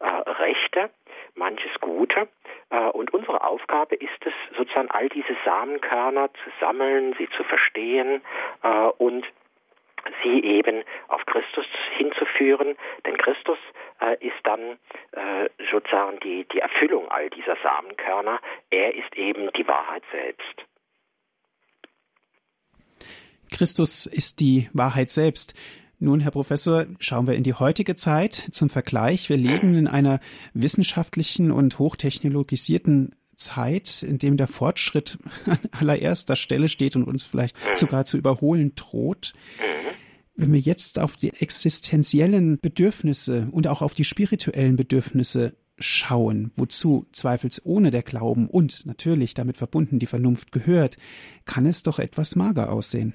[0.00, 0.90] Rechte,
[1.34, 2.28] manches Gute.
[2.70, 8.22] Äh, und unsere Aufgabe ist es, sozusagen all diese Samenkörner zu sammeln, sie zu verstehen
[8.62, 8.68] äh,
[8.98, 9.26] und
[10.24, 11.64] sie eben auf Christus
[11.96, 13.58] hinzuführen, denn Christus
[14.00, 14.76] äh, ist dann
[15.70, 18.40] sozusagen die, die Erfüllung all dieser Samenkörner.
[18.70, 20.64] Er ist eben die Wahrheit selbst.
[23.52, 25.54] Christus ist die Wahrheit selbst.
[26.02, 29.28] Nun, Herr Professor, schauen wir in die heutige Zeit zum Vergleich.
[29.28, 30.18] Wir leben in einer
[30.52, 37.56] wissenschaftlichen und hochtechnologisierten Zeit, in dem der Fortschritt an allererster Stelle steht und uns vielleicht
[37.76, 39.34] sogar zu überholen droht.
[40.34, 47.06] Wenn wir jetzt auf die existenziellen Bedürfnisse und auch auf die spirituellen Bedürfnisse schauen, wozu
[47.12, 50.96] zweifelsohne der Glauben und natürlich damit verbunden die Vernunft gehört,
[51.44, 53.14] kann es doch etwas mager aussehen.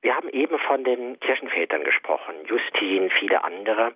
[0.00, 3.94] Wir haben eben von den Kirchenvätern gesprochen, Justin, viele andere,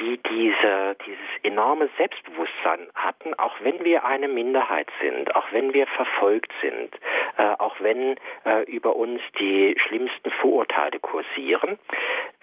[0.00, 5.86] die diese, dieses enorme Selbstbewusstsein hatten, auch wenn wir eine Minderheit sind, auch wenn wir
[5.86, 6.90] verfolgt sind,
[7.38, 11.78] äh, auch wenn äh, über uns die schlimmsten Vorurteile kursieren.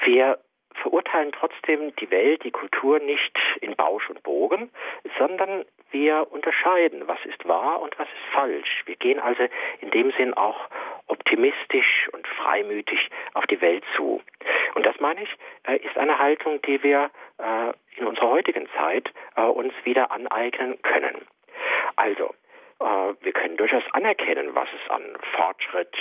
[0.06, 0.40] Wir
[0.76, 4.70] verurteilen trotzdem die Welt, die Kultur nicht in Bausch und Bogen,
[5.18, 8.84] sondern wir unterscheiden, was ist wahr und was ist falsch.
[8.86, 9.44] Wir gehen also
[9.82, 10.70] in dem Sinn auch
[11.08, 14.22] optimistisch und freimütig auf die Welt zu.
[14.76, 15.30] Und das meine ich,
[15.68, 20.82] äh, ist eine Haltung, die wir äh, in unserer heutigen Zeit äh, uns wieder aneignen
[20.82, 21.28] können.
[21.96, 22.34] Also,
[23.20, 25.04] wir können durchaus anerkennen, was es an
[25.36, 25.96] Fortschritt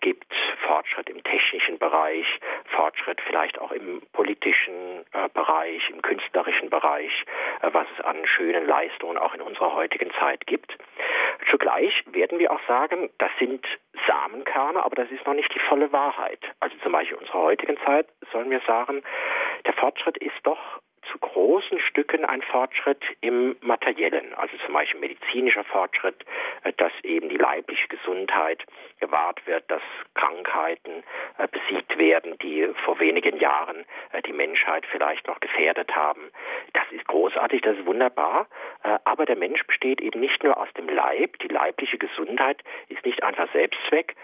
[0.00, 0.30] gibt.
[0.66, 2.26] Fortschritt im technischen Bereich,
[2.76, 7.10] Fortschritt vielleicht auch im politischen äh, Bereich, im künstlerischen Bereich,
[7.62, 10.76] was es an schönen Leistungen auch in unserer heutigen Zeit gibt.
[11.50, 13.64] Zugleich werden wir auch sagen, das sind
[14.06, 16.40] Samenkerne, aber das ist noch nicht die volle Wahrheit.
[16.60, 19.02] Also zum Beispiel in unserer heutigen Zeit sollen wir sagen,
[19.64, 20.58] der Fortschritt ist doch
[21.18, 26.24] großen Stücken ein Fortschritt im Materiellen, also zum Beispiel medizinischer Fortschritt,
[26.64, 28.64] äh, dass eben die leibliche Gesundheit
[29.00, 29.82] gewahrt wird, dass
[30.14, 31.02] Krankheiten
[31.38, 36.30] äh, besiegt werden, die vor wenigen Jahren äh, die Menschheit vielleicht noch gefährdet haben.
[36.72, 38.46] Das ist großartig, das ist wunderbar,
[39.04, 43.22] aber der Mensch besteht eben nicht nur aus dem Leib, die leibliche Gesundheit ist nicht
[43.22, 44.14] einfach Selbstzweck,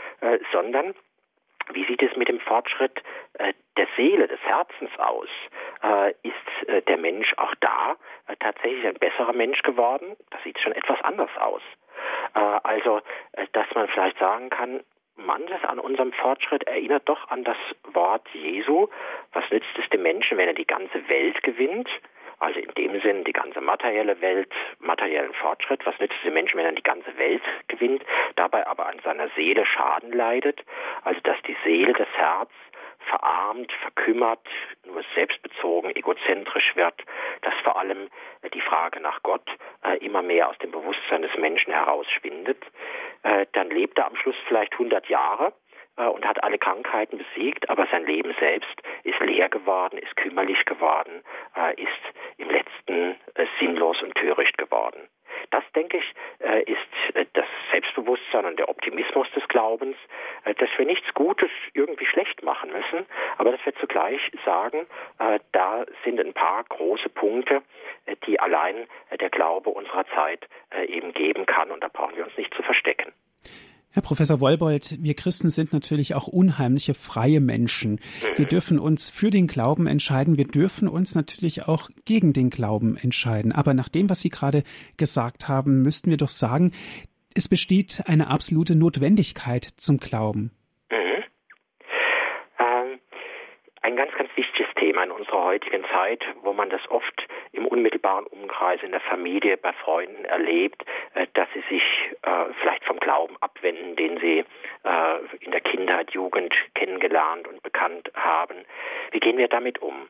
[0.52, 0.94] sondern
[1.72, 3.02] wie sieht es mit dem Fortschritt
[3.34, 5.28] äh, der Seele, des Herzens aus?
[5.82, 7.96] Äh, ist äh, der Mensch auch da
[8.40, 10.16] tatsächlich ein besserer Mensch geworden?
[10.30, 11.62] Das sieht schon etwas anders aus.
[12.34, 13.00] Also,
[13.52, 14.80] dass man vielleicht sagen kann,
[15.16, 17.56] manches an unserem Fortschritt erinnert doch an das
[17.92, 18.88] Wort Jesu.
[19.32, 21.88] Was nützt es dem Menschen, wenn er die ganze Welt gewinnt?
[22.42, 25.86] Also in dem Sinn die ganze materielle Welt, materiellen Fortschritt.
[25.86, 28.02] Was nützt es dem Menschen, wenn er die ganze Welt gewinnt,
[28.34, 30.60] dabei aber an seiner Seele Schaden leidet?
[31.04, 32.50] Also dass die Seele, das Herz
[33.08, 34.44] verarmt, verkümmert,
[34.84, 37.00] nur selbstbezogen, egozentrisch wird,
[37.42, 38.08] dass vor allem
[38.52, 39.48] die Frage nach Gott
[39.84, 42.64] äh, immer mehr aus dem Bewusstsein des Menschen herausschwindet,
[43.22, 45.52] äh, dann lebt er am Schluss vielleicht 100 Jahre
[45.96, 50.64] äh, und hat alle Krankheiten besiegt, aber sein Leben selbst ist leer geworden, ist kümmerlich
[50.64, 51.22] geworden,
[51.54, 51.90] äh, ist
[52.38, 55.08] im letzten äh, sinnlos und töricht geworden.
[55.50, 56.14] Das, denke ich,
[56.66, 59.96] ist das Selbstbewusstsein und der Optimismus des Glaubens,
[60.44, 63.06] dass wir nichts Gutes irgendwie schlecht machen müssen,
[63.38, 64.86] aber dass wir zugleich sagen,
[65.52, 67.62] da sind ein paar große Punkte,
[68.26, 68.86] die allein
[69.18, 70.46] der Glaube unserer Zeit
[70.86, 73.12] eben geben kann und da brauchen wir uns nicht zu verstecken.
[73.94, 78.00] Herr Professor Wolbold, wir Christen sind natürlich auch unheimliche freie Menschen.
[78.36, 80.38] Wir dürfen uns für den Glauben entscheiden.
[80.38, 83.52] Wir dürfen uns natürlich auch gegen den Glauben entscheiden.
[83.52, 84.62] Aber nach dem, was Sie gerade
[84.96, 86.72] gesagt haben, müssten wir doch sagen,
[87.34, 90.52] es besteht eine absolute Notwendigkeit zum Glauben.
[90.90, 91.24] Mhm.
[92.60, 92.98] Ähm,
[93.82, 94.51] ein ganz, ganz wichtiges
[95.02, 99.72] in unserer heutigen Zeit, wo man das oft im unmittelbaren Umkreis in der Familie, bei
[99.72, 100.84] Freunden erlebt,
[101.14, 101.82] äh, dass sie sich
[102.22, 104.44] äh, vielleicht vom Glauben abwenden, den sie
[104.84, 108.64] äh, in der Kindheit, Jugend kennengelernt und bekannt haben.
[109.10, 110.08] Wie gehen wir damit um?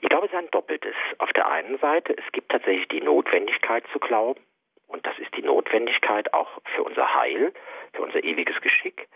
[0.00, 0.94] Ich glaube, es ist ein Doppeltes.
[1.18, 4.40] Auf der einen Seite, es gibt tatsächlich die Notwendigkeit zu glauben.
[4.86, 7.52] Und das ist die Notwendigkeit auch für unser Heil,
[7.92, 9.06] für unser ewiges Geschick.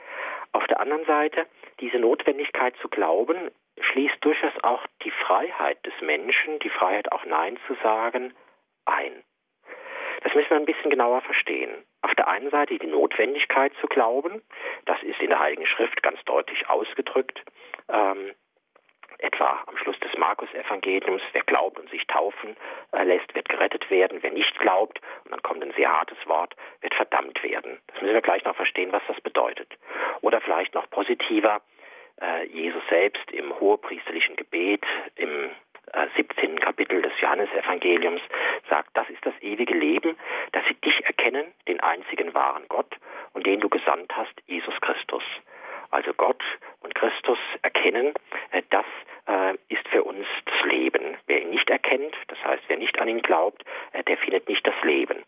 [0.53, 1.47] Auf der anderen Seite,
[1.81, 7.59] diese Notwendigkeit zu glauben, schließt durchaus auch die Freiheit des Menschen, die Freiheit auch Nein
[7.67, 8.35] zu sagen,
[8.85, 9.25] ein.
[10.23, 11.85] Das müssen wir ein bisschen genauer verstehen.
[12.03, 14.43] Auf der einen Seite die Notwendigkeit zu glauben,
[14.87, 17.43] das ist in der Heiligen Schrift ganz deutlich ausgedrückt.
[17.89, 18.35] Ähm,
[19.19, 22.57] etwa am Schluss des Markus-Evangeliums, wer glaubt und sich taufen
[22.93, 24.19] äh, lässt, wird gerettet werden.
[24.23, 27.79] Wer nicht glaubt, und dann kommt ein sehr hartes Wort, wird verdammt werden.
[27.89, 29.73] Das müssen wir gleich noch verstehen, was das bedeutet.
[30.21, 31.61] Oder vielleicht noch positiver,
[32.53, 34.83] Jesus selbst im hohepriesterlichen Gebet
[35.17, 35.51] im
[35.93, 36.59] äh, 17.
[36.61, 38.23] Kapitel des Johannesevangeliums
[38.71, 40.17] sagt, das ist das ewige Leben,
[40.53, 42.97] dass sie dich erkennen, den einzigen wahren Gott
[43.33, 45.23] und den du gesandt hast, Jesus Christus.
[45.91, 46.43] Also Gott
[46.81, 48.15] und Christus erkennen,
[48.51, 48.87] äh, das
[49.27, 51.17] äh, ist für uns das Leben.
[51.27, 54.67] Wer ihn nicht erkennt, das heißt, wer nicht an ihn glaubt, äh, der findet nicht
[54.67, 55.23] das Leben.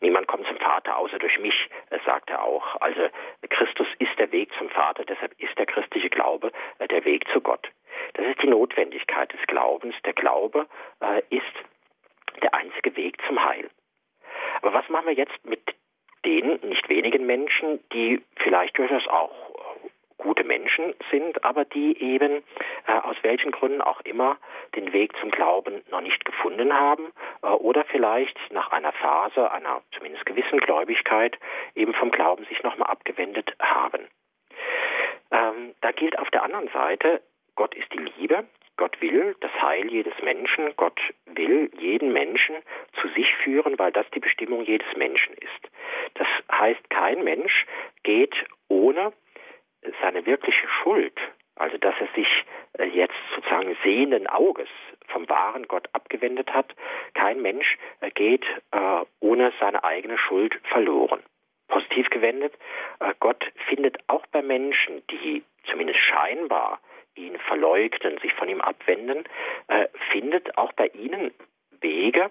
[0.00, 2.80] Niemand kommt zum Vater außer durch mich, äh, sagt er auch.
[2.80, 3.08] Also
[3.48, 7.40] Christus ist der Weg zum Vater, deshalb ist der christliche Glaube äh, der Weg zu
[7.40, 7.68] Gott.
[8.14, 9.94] Das ist die Notwendigkeit des Glaubens.
[10.04, 10.66] Der Glaube
[11.00, 11.44] äh, ist
[12.42, 13.68] der einzige Weg zum Heil.
[14.62, 15.62] Aber was machen wir jetzt mit
[16.24, 19.32] den nicht wenigen Menschen, die vielleicht durchaus auch
[20.18, 22.42] gute Menschen sind, aber die eben
[22.86, 24.36] äh, aus welchen Gründen auch immer
[24.76, 29.82] den Weg zum Glauben noch nicht gefunden haben äh, oder vielleicht nach einer Phase einer
[29.96, 31.38] zumindest gewissen Gläubigkeit
[31.74, 34.08] eben vom Glauben sich nochmal abgewendet haben.
[35.30, 37.22] Ähm, da gilt auf der anderen Seite,
[37.54, 38.44] Gott ist die Liebe,
[38.76, 42.56] Gott will das Heil jedes Menschen, Gott will jeden Menschen
[43.00, 45.72] zu sich führen, weil das die Bestimmung jedes Menschen ist.
[46.14, 47.66] Das heißt, kein Mensch
[48.04, 48.34] geht
[48.68, 49.12] ohne
[50.00, 51.18] seine wirkliche Schuld,
[51.56, 52.28] also dass er sich
[52.78, 54.68] äh, jetzt sozusagen sehenden Auges
[55.08, 56.74] vom wahren Gott abgewendet hat,
[57.14, 61.22] kein Mensch äh, geht äh, ohne seine eigene Schuld verloren.
[61.68, 62.54] Positiv gewendet,
[63.20, 66.80] Gott findet auch bei Menschen, die zumindest scheinbar
[67.14, 69.24] ihn verleugnen, sich von ihm abwenden,
[70.10, 71.30] findet auch bei ihnen
[71.82, 72.30] Wege,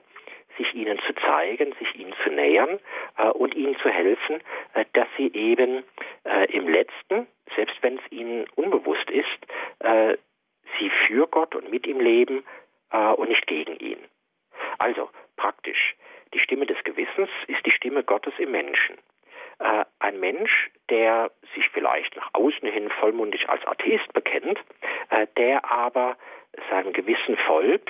[0.57, 2.79] sich ihnen zu zeigen, sich ihnen zu nähern
[3.17, 4.41] äh, und ihnen zu helfen,
[4.73, 5.83] äh, dass sie eben
[6.25, 9.27] äh, im letzten, selbst wenn es ihnen unbewusst ist,
[9.79, 10.17] äh,
[10.79, 12.43] sie für Gott und mit ihm leben
[12.91, 13.99] äh, und nicht gegen ihn.
[14.79, 15.95] Also praktisch,
[16.33, 18.97] die Stimme des Gewissens ist die Stimme Gottes im Menschen.
[19.99, 24.59] Ein Mensch, der sich vielleicht nach außen hin vollmundig als Atheist bekennt,
[25.35, 26.15] der aber
[26.69, 27.89] seinem Gewissen folgt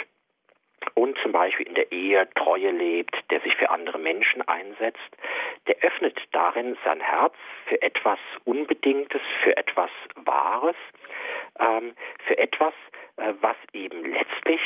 [0.97, 4.97] und zum Beispiel in der Ehe Treue lebt, der sich für andere Menschen einsetzt,
[5.67, 7.35] der öffnet darin sein Herz
[7.67, 10.75] für etwas Unbedingtes, für etwas Wahres,
[11.59, 11.93] ähm,
[12.25, 12.73] für etwas,
[13.17, 14.59] äh, was eben letztlich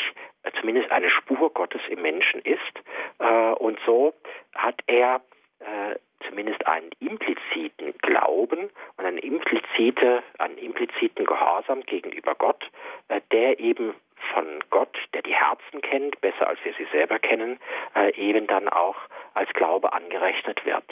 [0.44, 2.80] äh, zumindest eine Spur Gottes im Menschen ist.
[3.20, 4.14] Äh, und so
[4.56, 5.22] hat er
[5.60, 12.64] äh, zumindest einen impliziten Glauben und einen, implizite, einen impliziten Gehorsam gegenüber Gott,
[13.10, 13.96] äh, der eben
[14.34, 17.60] von Gott, der die Herzen kennt, besser als wir sie selber kennen,
[17.96, 18.98] äh, eben dann auch
[19.34, 20.86] als Glaube angerechnet wird.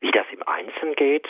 [0.00, 1.28] Wie das im Einzelnen geht,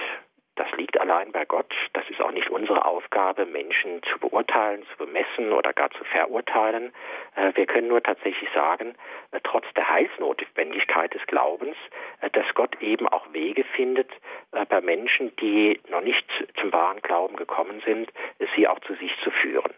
[0.56, 1.72] das liegt allein bei Gott.
[1.94, 6.92] Das ist auch nicht unsere Aufgabe, Menschen zu beurteilen, zu bemessen oder gar zu verurteilen.
[7.36, 8.94] Äh, wir können nur tatsächlich sagen,
[9.30, 11.76] äh, trotz der Heilsnotwendigkeit des Glaubens,
[12.20, 14.10] äh, dass Gott eben auch Wege findet,
[14.68, 16.26] bei Menschen, die noch nicht
[16.60, 18.12] zum wahren Glauben gekommen sind,
[18.54, 19.72] sie auch zu sich zu führen.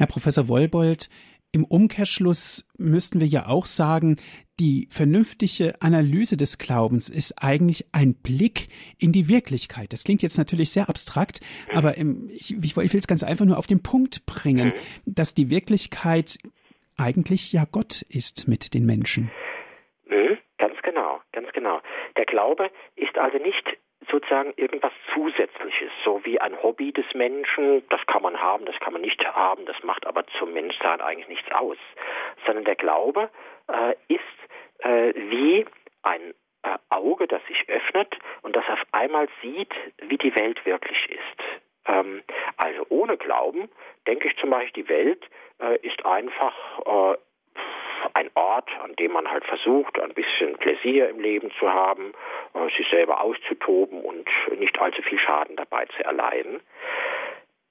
[0.00, 1.10] Herr Professor Wollbold,
[1.52, 4.16] im Umkehrschluss müssten wir ja auch sagen,
[4.58, 9.92] die vernünftige Analyse des Glaubens ist eigentlich ein Blick in die Wirklichkeit.
[9.92, 11.40] Das klingt jetzt natürlich sehr abstrakt,
[11.74, 14.72] aber im, ich, ich will es ganz einfach nur auf den Punkt bringen,
[15.04, 16.38] dass die Wirklichkeit
[16.96, 19.30] eigentlich ja Gott ist mit den Menschen.
[20.06, 21.82] Mhm, ganz genau, ganz genau.
[22.16, 23.76] Der Glaube ist also nicht
[24.10, 28.92] sozusagen irgendwas Zusätzliches, so wie ein Hobby des Menschen, das kann man haben, das kann
[28.92, 31.78] man nicht haben, das macht aber zum Menschsein eigentlich nichts aus,
[32.46, 33.30] sondern der Glaube
[33.68, 34.20] äh, ist
[34.78, 35.66] äh, wie
[36.02, 41.10] ein äh, Auge, das sich öffnet und das auf einmal sieht, wie die Welt wirklich
[41.10, 41.60] ist.
[41.86, 42.22] Ähm,
[42.56, 43.68] also ohne Glauben
[44.06, 45.24] denke ich zum Beispiel, die Welt
[45.60, 46.54] äh, ist einfach
[46.86, 47.16] äh,
[48.14, 52.12] ein Ort, an dem man halt versucht, ein bisschen Pläsier im Leben zu haben,
[52.54, 54.28] äh, sich selber auszutoben und
[54.58, 56.60] nicht allzu viel Schaden dabei zu erleiden.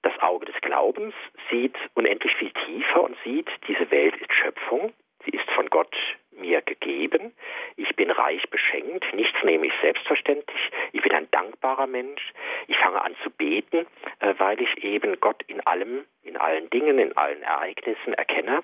[0.02, 1.14] Das Auge des Glaubens
[1.50, 4.94] sieht unendlich viel tiefer und sieht, diese Welt ist Schöpfung,
[5.26, 5.96] sie ist von Gott
[6.40, 7.34] mir gegeben.
[7.76, 9.06] Ich bin reich beschenkt.
[9.14, 10.72] Nichts nehme ich selbstverständlich.
[11.70, 12.34] Dankbarer Mensch.
[12.68, 13.86] Ich fange an zu beten,
[14.20, 18.64] äh, weil ich eben Gott in allem, in allen Dingen, in allen Ereignissen erkenne.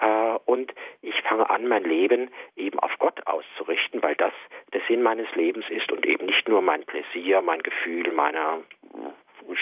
[0.00, 4.32] Äh, und ich fange an, mein Leben eben auf Gott auszurichten, weil das
[4.72, 8.62] der Sinn meines Lebens ist und eben nicht nur mein Pläsier, mein Gefühl, meine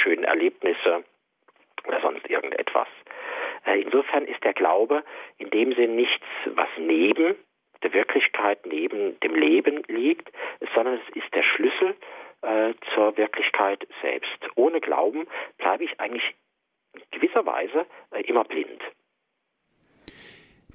[0.03, 1.05] schönen Erlebnisse
[1.87, 2.89] oder sonst irgendetwas.
[3.65, 5.03] Äh, insofern ist der Glaube
[5.39, 7.37] in dem Sinn nichts, was neben
[7.83, 10.31] der Wirklichkeit neben dem Leben liegt,
[10.75, 11.97] sondern es ist der Schlüssel
[12.43, 14.39] äh, zur Wirklichkeit selbst.
[14.55, 15.27] Ohne Glauben
[15.59, 16.35] bleibe ich eigentlich
[17.11, 18.81] gewisserweise äh, immer blind.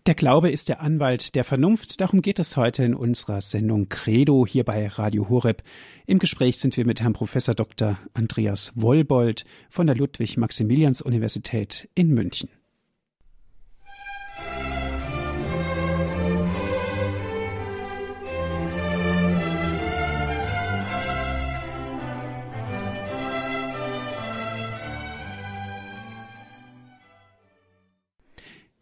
[0.08, 2.00] Der Glaube ist der Anwalt der Vernunft.
[2.00, 5.64] Darum geht es heute in unserer Sendung Credo hier bei Radio Horeb.
[6.06, 7.98] Im Gespräch sind wir mit Herrn Professor Dr.
[8.14, 12.50] Andreas Wollbold von der Ludwig-Maximilians-Universität in München.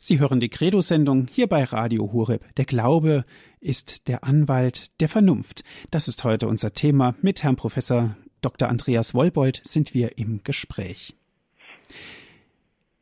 [0.07, 2.43] Sie hören die Credo-Sendung hier bei Radio Hureb.
[2.57, 3.25] Der Glaube
[3.59, 5.63] ist der Anwalt der Vernunft.
[5.89, 7.15] Das ist heute unser Thema.
[7.23, 8.69] Mit Herrn Professor Dr.
[8.69, 11.15] Andreas Wollbold sind wir im Gespräch.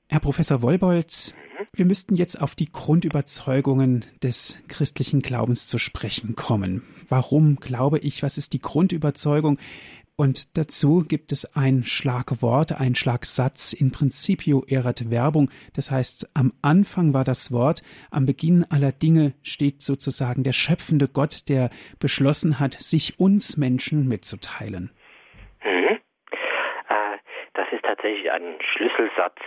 [0.07, 1.35] Herr Professor Wollbold,
[1.73, 6.83] wir müssten jetzt auf die Grundüberzeugungen des christlichen Glaubens zu sprechen kommen.
[7.09, 8.23] Warum glaube ich?
[8.23, 9.57] Was ist die Grundüberzeugung?
[10.15, 15.49] Und dazu gibt es ein Schlagwort, ein Schlagsatz in Principio erat Werbung.
[15.75, 21.07] Das heißt, am Anfang war das Wort, am Beginn aller Dinge steht sozusagen der schöpfende
[21.07, 24.91] Gott, der beschlossen hat, sich uns Menschen mitzuteilen.
[25.63, 25.97] Mhm.
[26.89, 27.17] Äh,
[27.55, 29.41] das ist tatsächlich ein Schlüsselsatz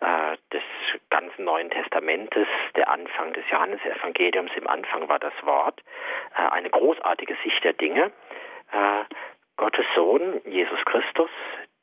[0.00, 0.62] äh, des
[1.10, 2.46] ganzen Neuen Testamentes,
[2.76, 4.52] der Anfang des Johannesevangeliums.
[4.56, 5.82] Im Anfang war das Wort.
[6.36, 8.12] Äh, eine großartige Sicht der Dinge.
[9.62, 11.30] Gottes Sohn, Jesus Christus,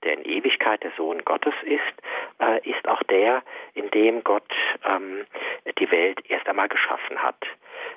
[0.03, 1.81] der in Ewigkeit der Sohn Gottes ist,
[2.39, 3.43] äh, ist auch der,
[3.73, 4.51] in dem Gott
[4.85, 5.25] ähm,
[5.77, 7.45] die Welt erst einmal geschaffen hat.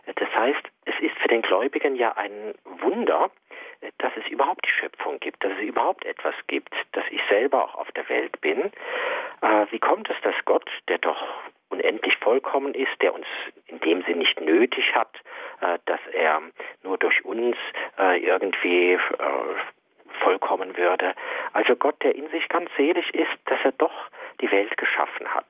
[0.06, 3.30] Das heißt, es ist für den Gläubigen ja ein Wunder,
[3.98, 7.74] dass es überhaupt die Schöpfung gibt, dass es überhaupt etwas gibt, dass ich selber auch
[7.74, 8.72] auf der Welt bin.
[9.40, 11.20] Äh, wie kommt es, dass Gott, der doch
[11.68, 13.26] unendlich vollkommen ist, der uns
[13.66, 15.16] in dem Sinn nicht nötig hat,
[15.60, 16.42] äh, dass er
[16.82, 17.56] nur durch uns
[17.98, 18.98] äh, irgendwie
[20.22, 21.14] vollkommen würde.
[21.52, 23.92] Also Gott, der in sich ganz selig ist, dass er doch
[24.40, 25.46] die Welt geschaffen hat.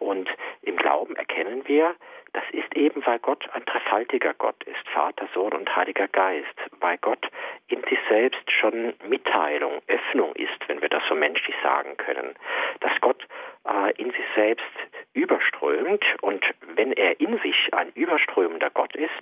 [0.00, 0.28] Und
[0.62, 1.94] im Glauben erkennen wir,
[2.34, 6.98] das ist eben, weil Gott ein dreifaltiger Gott ist, Vater, Sohn und Heiliger Geist, weil
[6.98, 7.28] Gott
[7.68, 12.34] in sich selbst schon Mitteilung, Öffnung ist, wenn wir das so menschlich sagen können,
[12.80, 13.24] dass Gott
[13.68, 14.64] äh, in sich selbst
[15.12, 19.12] überströmt und wenn er in sich ein überströmender Gott ist,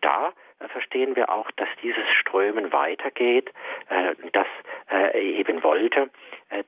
[0.00, 3.52] da äh, verstehen wir auch, dass dieses Strömen weitergeht,
[3.88, 4.48] äh, das
[4.88, 6.08] er eben wollte, äh,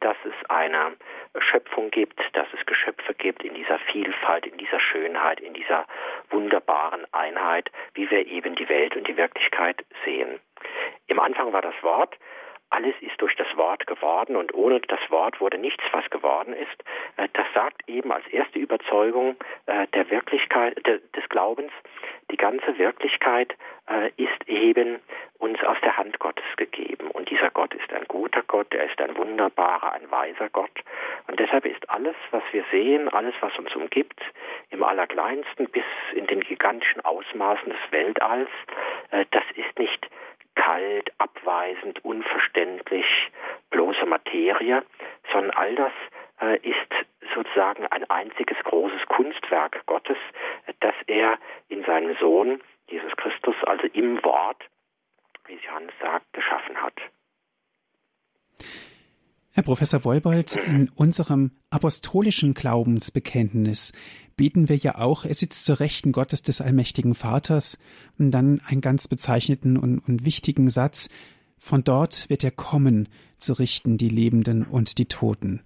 [0.01, 0.97] dass es eine
[1.39, 5.87] Schöpfung gibt, dass es Geschöpfe gibt in dieser Vielfalt, in dieser Schönheit, in dieser
[6.31, 10.41] wunderbaren Einheit, wie wir eben die Welt und die Wirklichkeit sehen.
[11.07, 12.16] Im Anfang war das Wort,
[12.71, 16.85] alles ist durch das Wort geworden und ohne das Wort wurde nichts, was geworden ist.
[17.16, 21.73] Äh, das sagt eben als erste Überzeugung äh, der Wirklichkeit, des Glaubens,
[22.31, 23.55] die ganze Wirklichkeit
[23.89, 25.01] äh, ist eben
[25.39, 27.11] uns aus der Hand Gottes gegeben.
[27.11, 30.71] Und dieser Gott ist ein guter Gott, er ist ein wunderbarer, ein weiser Gott.
[31.27, 34.21] Und deshalb ist alles, was wir sehen, alles, was uns umgibt,
[34.71, 38.51] im Allerkleinsten bis in den gigantischen Ausmaßen des Weltalls,
[39.11, 40.09] das ist nicht
[40.59, 43.07] kalt, abweisend, unverständlich,
[43.71, 44.83] bloße Materie,
[45.33, 45.93] sondern all das
[46.41, 46.93] äh, ist
[47.35, 50.17] sozusagen ein einziges großes Kunstwerk Gottes,
[50.81, 51.39] das er
[51.69, 54.63] in seinem Sohn Jesus Christus, also im Wort,
[55.47, 56.95] wie Johannes sagt, geschaffen hat.
[59.53, 63.93] Herr Professor Wolbold, in unserem apostolischen Glaubensbekenntnis
[64.39, 67.76] beten wir ja auch, er sitzt zur Rechten Gottes des allmächtigen Vaters
[68.18, 71.11] und dann einen ganz bezeichneten und, und wichtigen Satz,
[71.59, 75.61] von dort wird er kommen, zu richten die Lebenden und die Toten.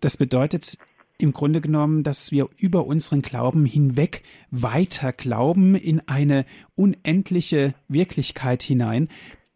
[0.00, 0.78] Das bedeutet
[1.18, 8.62] im Grunde genommen, dass wir über unseren Glauben hinweg weiter glauben in eine unendliche Wirklichkeit
[8.62, 9.08] hinein,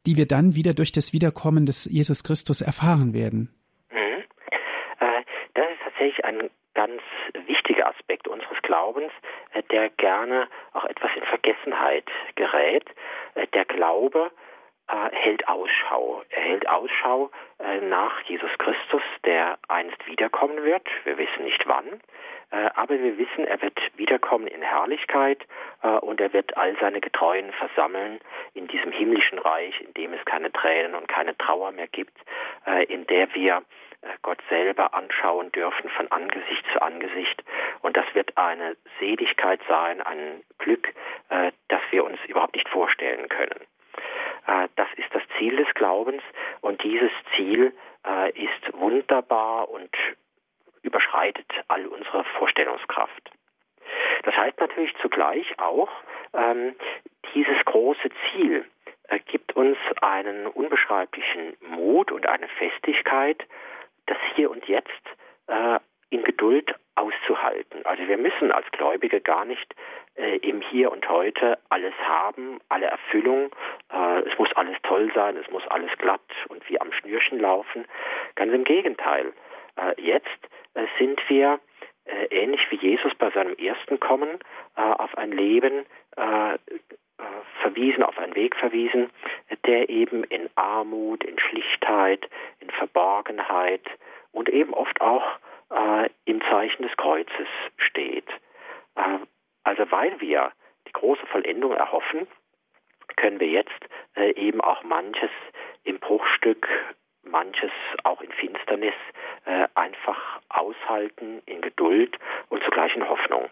[0.06, 3.50] die wir dann wieder durch das Wiederkommen des Jesus Christus erfahren werden.
[6.06, 7.02] Äh, tatsächlich ein ganz
[7.46, 9.12] wichtiger Aspekt unseres Glaubens,
[9.52, 12.04] äh, der gerne auch etwas in Vergessenheit
[12.34, 12.84] gerät.
[13.34, 14.30] Äh, der Glaube
[15.10, 16.22] hält Ausschau.
[16.30, 17.28] Er hält Ausschau
[17.90, 20.86] nach Jesus Christus, der einst wiederkommen wird.
[21.02, 22.00] Wir wissen nicht wann.
[22.50, 25.44] Äh, aber wir wissen, er wird wiederkommen in Herrlichkeit
[25.82, 28.20] äh, und er wird all seine Getreuen versammeln
[28.54, 32.16] in diesem himmlischen Reich, in dem es keine Tränen und keine Trauer mehr gibt,
[32.66, 33.62] äh, in der wir
[34.22, 37.42] Gott selber anschauen dürfen von Angesicht zu Angesicht.
[37.82, 40.92] Und das wird eine Seligkeit sein, ein Glück,
[41.28, 43.60] das wir uns überhaupt nicht vorstellen können.
[44.76, 46.22] Das ist das Ziel des Glaubens
[46.60, 47.72] und dieses Ziel
[48.34, 49.90] ist wunderbar und
[50.82, 53.30] überschreitet all unsere Vorstellungskraft.
[54.22, 55.90] Das heißt natürlich zugleich auch,
[56.32, 56.74] ähm,
[57.34, 58.64] dieses große Ziel
[59.08, 63.44] äh, gibt uns einen unbeschreiblichen Mut und eine Festigkeit,
[64.06, 64.90] das Hier und Jetzt
[65.48, 65.78] äh,
[66.10, 67.84] in Geduld auszuhalten.
[67.84, 69.74] Also wir müssen als Gläubige gar nicht
[70.16, 73.50] äh, im Hier und Heute alles haben, alle Erfüllung.
[73.92, 77.84] Äh, es muss alles toll sein, es muss alles glatt und wie am Schnürchen laufen.
[78.34, 79.32] Ganz im Gegenteil.
[79.76, 80.26] Äh, jetzt
[80.74, 81.60] äh, sind wir
[82.06, 84.38] äh, ähnlich wie Jesus bei seinem ersten Kommen
[84.76, 85.86] auf ein Leben
[87.62, 89.08] verwiesen, auf einen Weg verwiesen,
[89.64, 92.28] der eben in Armut, in Schlichtheit,
[92.78, 93.84] Verborgenheit
[94.32, 95.24] und eben oft auch
[96.26, 98.28] im Zeichen des Kreuzes steht.
[99.64, 100.52] also weil wir
[100.86, 102.28] die große Vollendung erhoffen,
[103.16, 103.80] können wir jetzt
[104.36, 105.30] eben auch manches
[105.82, 106.68] im Bruchstück
[107.30, 107.70] manches
[108.04, 108.94] auch in Finsternis
[109.44, 110.16] äh, einfach
[110.48, 112.16] aushalten, in Geduld
[112.48, 113.42] und zugleich in Hoffnung.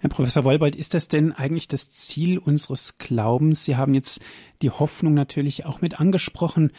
[0.00, 3.64] Herr Professor Wolbold, ist das denn eigentlich das Ziel unseres Glaubens?
[3.64, 4.22] Sie haben jetzt
[4.60, 6.72] die Hoffnung natürlich auch mit angesprochen.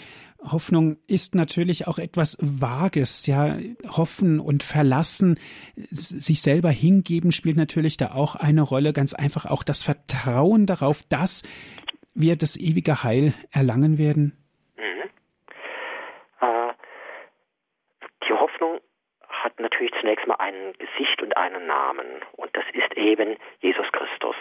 [0.51, 3.57] Hoffnung ist natürlich auch etwas Vages, ja.
[3.87, 5.39] Hoffen und verlassen,
[5.75, 8.93] sich selber hingeben spielt natürlich da auch eine Rolle.
[8.93, 11.43] Ganz einfach auch das Vertrauen darauf, dass
[12.13, 14.37] wir das ewige Heil erlangen werden.
[19.75, 22.05] natürlich zunächst mal ein Gesicht und einen Namen.
[22.37, 24.35] Und das ist eben Jesus Christus.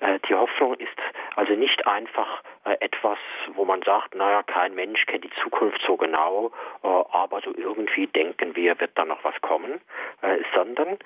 [0.00, 0.98] Äh, die Hoffnung ist
[1.36, 2.57] also nicht einfach äh,
[2.98, 3.18] etwas,
[3.54, 6.50] wo man sagt, naja, kein Mensch kennt die Zukunft so genau,
[6.82, 9.80] äh, aber so irgendwie denken wir, wird da noch was kommen,
[10.54, 10.98] sondern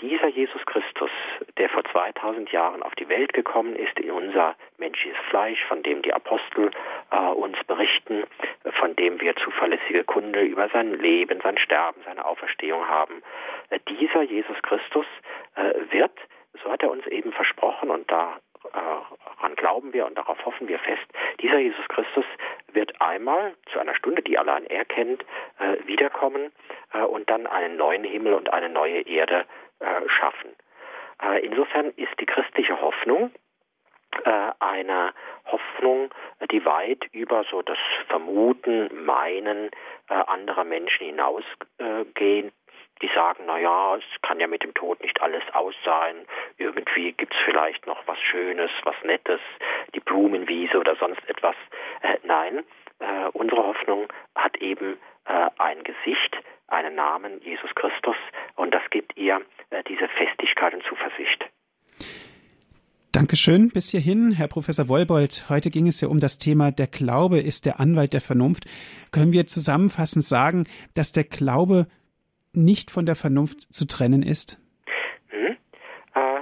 [0.00, 1.10] dieser Jesus Christus,
[1.56, 6.02] der vor 2000 Jahren auf die Welt gekommen ist, in unser menschliches Fleisch, von dem
[6.02, 6.70] die Apostel
[7.10, 8.24] äh, uns berichten,
[8.78, 13.22] von dem wir zuverlässige Kunde über sein Leben, sein Sterben, seine Auferstehung haben.
[13.70, 15.06] Äh, dieser Jesus Christus
[15.54, 16.12] äh, wird,
[16.62, 18.10] so hat er uns eben versprochen und
[18.72, 21.06] daran glauben wir und darauf hoffen wir fest,
[21.40, 22.24] dieser Jesus Christus
[22.72, 25.24] wird einmal zu einer Stunde, die allein er kennt,
[25.84, 26.52] wiederkommen
[27.08, 29.44] und dann einen neuen Himmel und eine neue Erde
[30.08, 30.50] schaffen.
[31.42, 33.30] Insofern ist die christliche Hoffnung
[34.60, 35.12] eine
[35.46, 36.10] Hoffnung,
[36.50, 39.70] die weit über so das Vermuten, Meinen
[40.08, 42.52] anderer Menschen hinausgehen
[43.02, 46.26] die sagen, na ja, es kann ja mit dem Tod nicht alles aus sein.
[46.58, 49.40] Irgendwie gibt es vielleicht noch was Schönes, was Nettes,
[49.94, 51.56] die Blumenwiese oder sonst etwas.
[52.02, 52.64] Äh, nein,
[52.98, 56.36] äh, unsere Hoffnung hat eben äh, ein Gesicht,
[56.68, 58.16] einen Namen, Jesus Christus,
[58.56, 59.40] und das gibt ihr
[59.70, 61.44] äh, diese Festigkeit und Zuversicht.
[63.12, 65.46] Dankeschön bis hierhin, Herr Professor Wolbold.
[65.48, 68.64] Heute ging es ja um das Thema, der Glaube ist der Anwalt der Vernunft.
[69.10, 71.86] Können wir zusammenfassend sagen, dass der Glaube
[72.56, 74.58] nicht von der Vernunft zu trennen ist?
[75.28, 75.56] Hm.
[76.14, 76.40] Äh,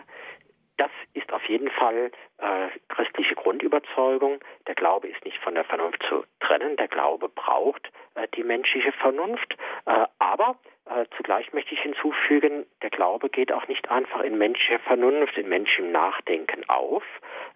[0.76, 4.40] das ist auf jeden Fall äh, christliche Grundüberzeugung.
[4.66, 6.76] Der Glaube ist nicht von der Vernunft zu trennen.
[6.76, 9.56] Der Glaube braucht äh, die menschliche Vernunft.
[9.86, 10.56] Äh, aber
[10.86, 15.48] äh, zugleich möchte ich hinzufügen, der Glaube geht auch nicht einfach in menschlicher Vernunft, in
[15.48, 17.02] menschlichem Nachdenken auf,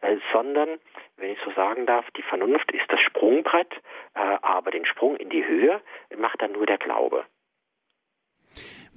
[0.00, 0.78] äh, sondern,
[1.16, 3.74] wenn ich so sagen darf, die Vernunft ist das Sprungbrett,
[4.14, 5.80] aber den Sprung in die Höhe
[6.16, 7.24] macht dann nur der Glaube.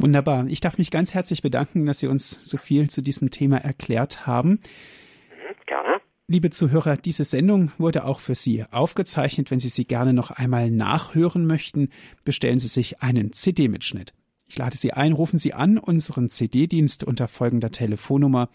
[0.01, 0.47] Wunderbar.
[0.47, 4.25] Ich darf mich ganz herzlich bedanken, dass Sie uns so viel zu diesem Thema erklärt
[4.25, 4.49] haben.
[4.49, 6.01] Mhm, gerne.
[6.27, 9.51] Liebe Zuhörer, diese Sendung wurde auch für Sie aufgezeichnet.
[9.51, 11.89] Wenn Sie sie gerne noch einmal nachhören möchten,
[12.23, 14.13] bestellen Sie sich einen CD-Mitschnitt.
[14.47, 18.49] Ich lade Sie ein, rufen Sie an unseren CD-Dienst unter folgender Telefonnummer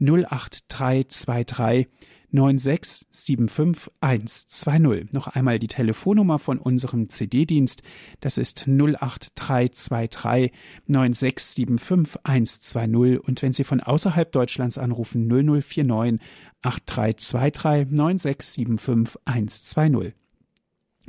[0.00, 1.86] 08323
[2.32, 5.08] 9675120.
[5.12, 7.82] Noch einmal die Telefonnummer von unserem CD-Dienst.
[8.20, 10.52] Das ist 08323
[10.88, 13.18] 9675120.
[13.18, 16.20] Und wenn Sie von außerhalb Deutschlands anrufen, 0049
[16.62, 20.14] 8323 9675120.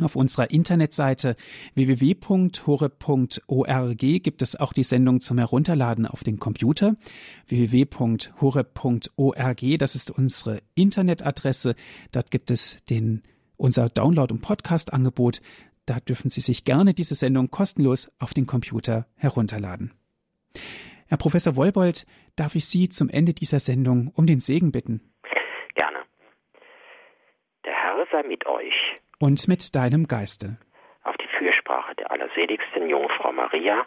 [0.01, 1.35] Auf unserer Internetseite
[1.75, 2.23] www.horeb.org
[3.97, 6.95] gibt es auch die Sendung zum Herunterladen auf den Computer.
[7.47, 8.19] www.horeb.org,
[9.77, 11.75] das ist unsere Internetadresse.
[12.11, 13.23] Dort gibt es den,
[13.57, 15.41] unser Download- und Podcast-Angebot.
[15.85, 19.91] Da dürfen Sie sich gerne diese Sendung kostenlos auf den Computer herunterladen.
[21.07, 25.01] Herr Professor Wolbold, darf ich Sie zum Ende dieser Sendung um den Segen bitten?
[25.73, 25.97] Gerne.
[27.65, 30.57] Der Herr sei mit euch und mit deinem Geiste.
[31.03, 33.85] Auf die Fürsprache der allerseligsten Jungfrau Maria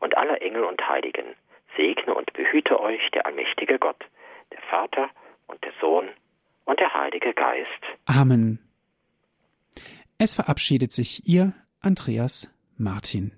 [0.00, 1.34] und aller Engel und Heiligen
[1.76, 4.04] segne und behüte euch der allmächtige Gott,
[4.52, 5.10] der Vater
[5.46, 6.08] und der Sohn
[6.64, 7.82] und der Heilige Geist.
[8.06, 8.58] Amen.
[10.18, 13.37] Es verabschiedet sich Ihr Andreas Martin.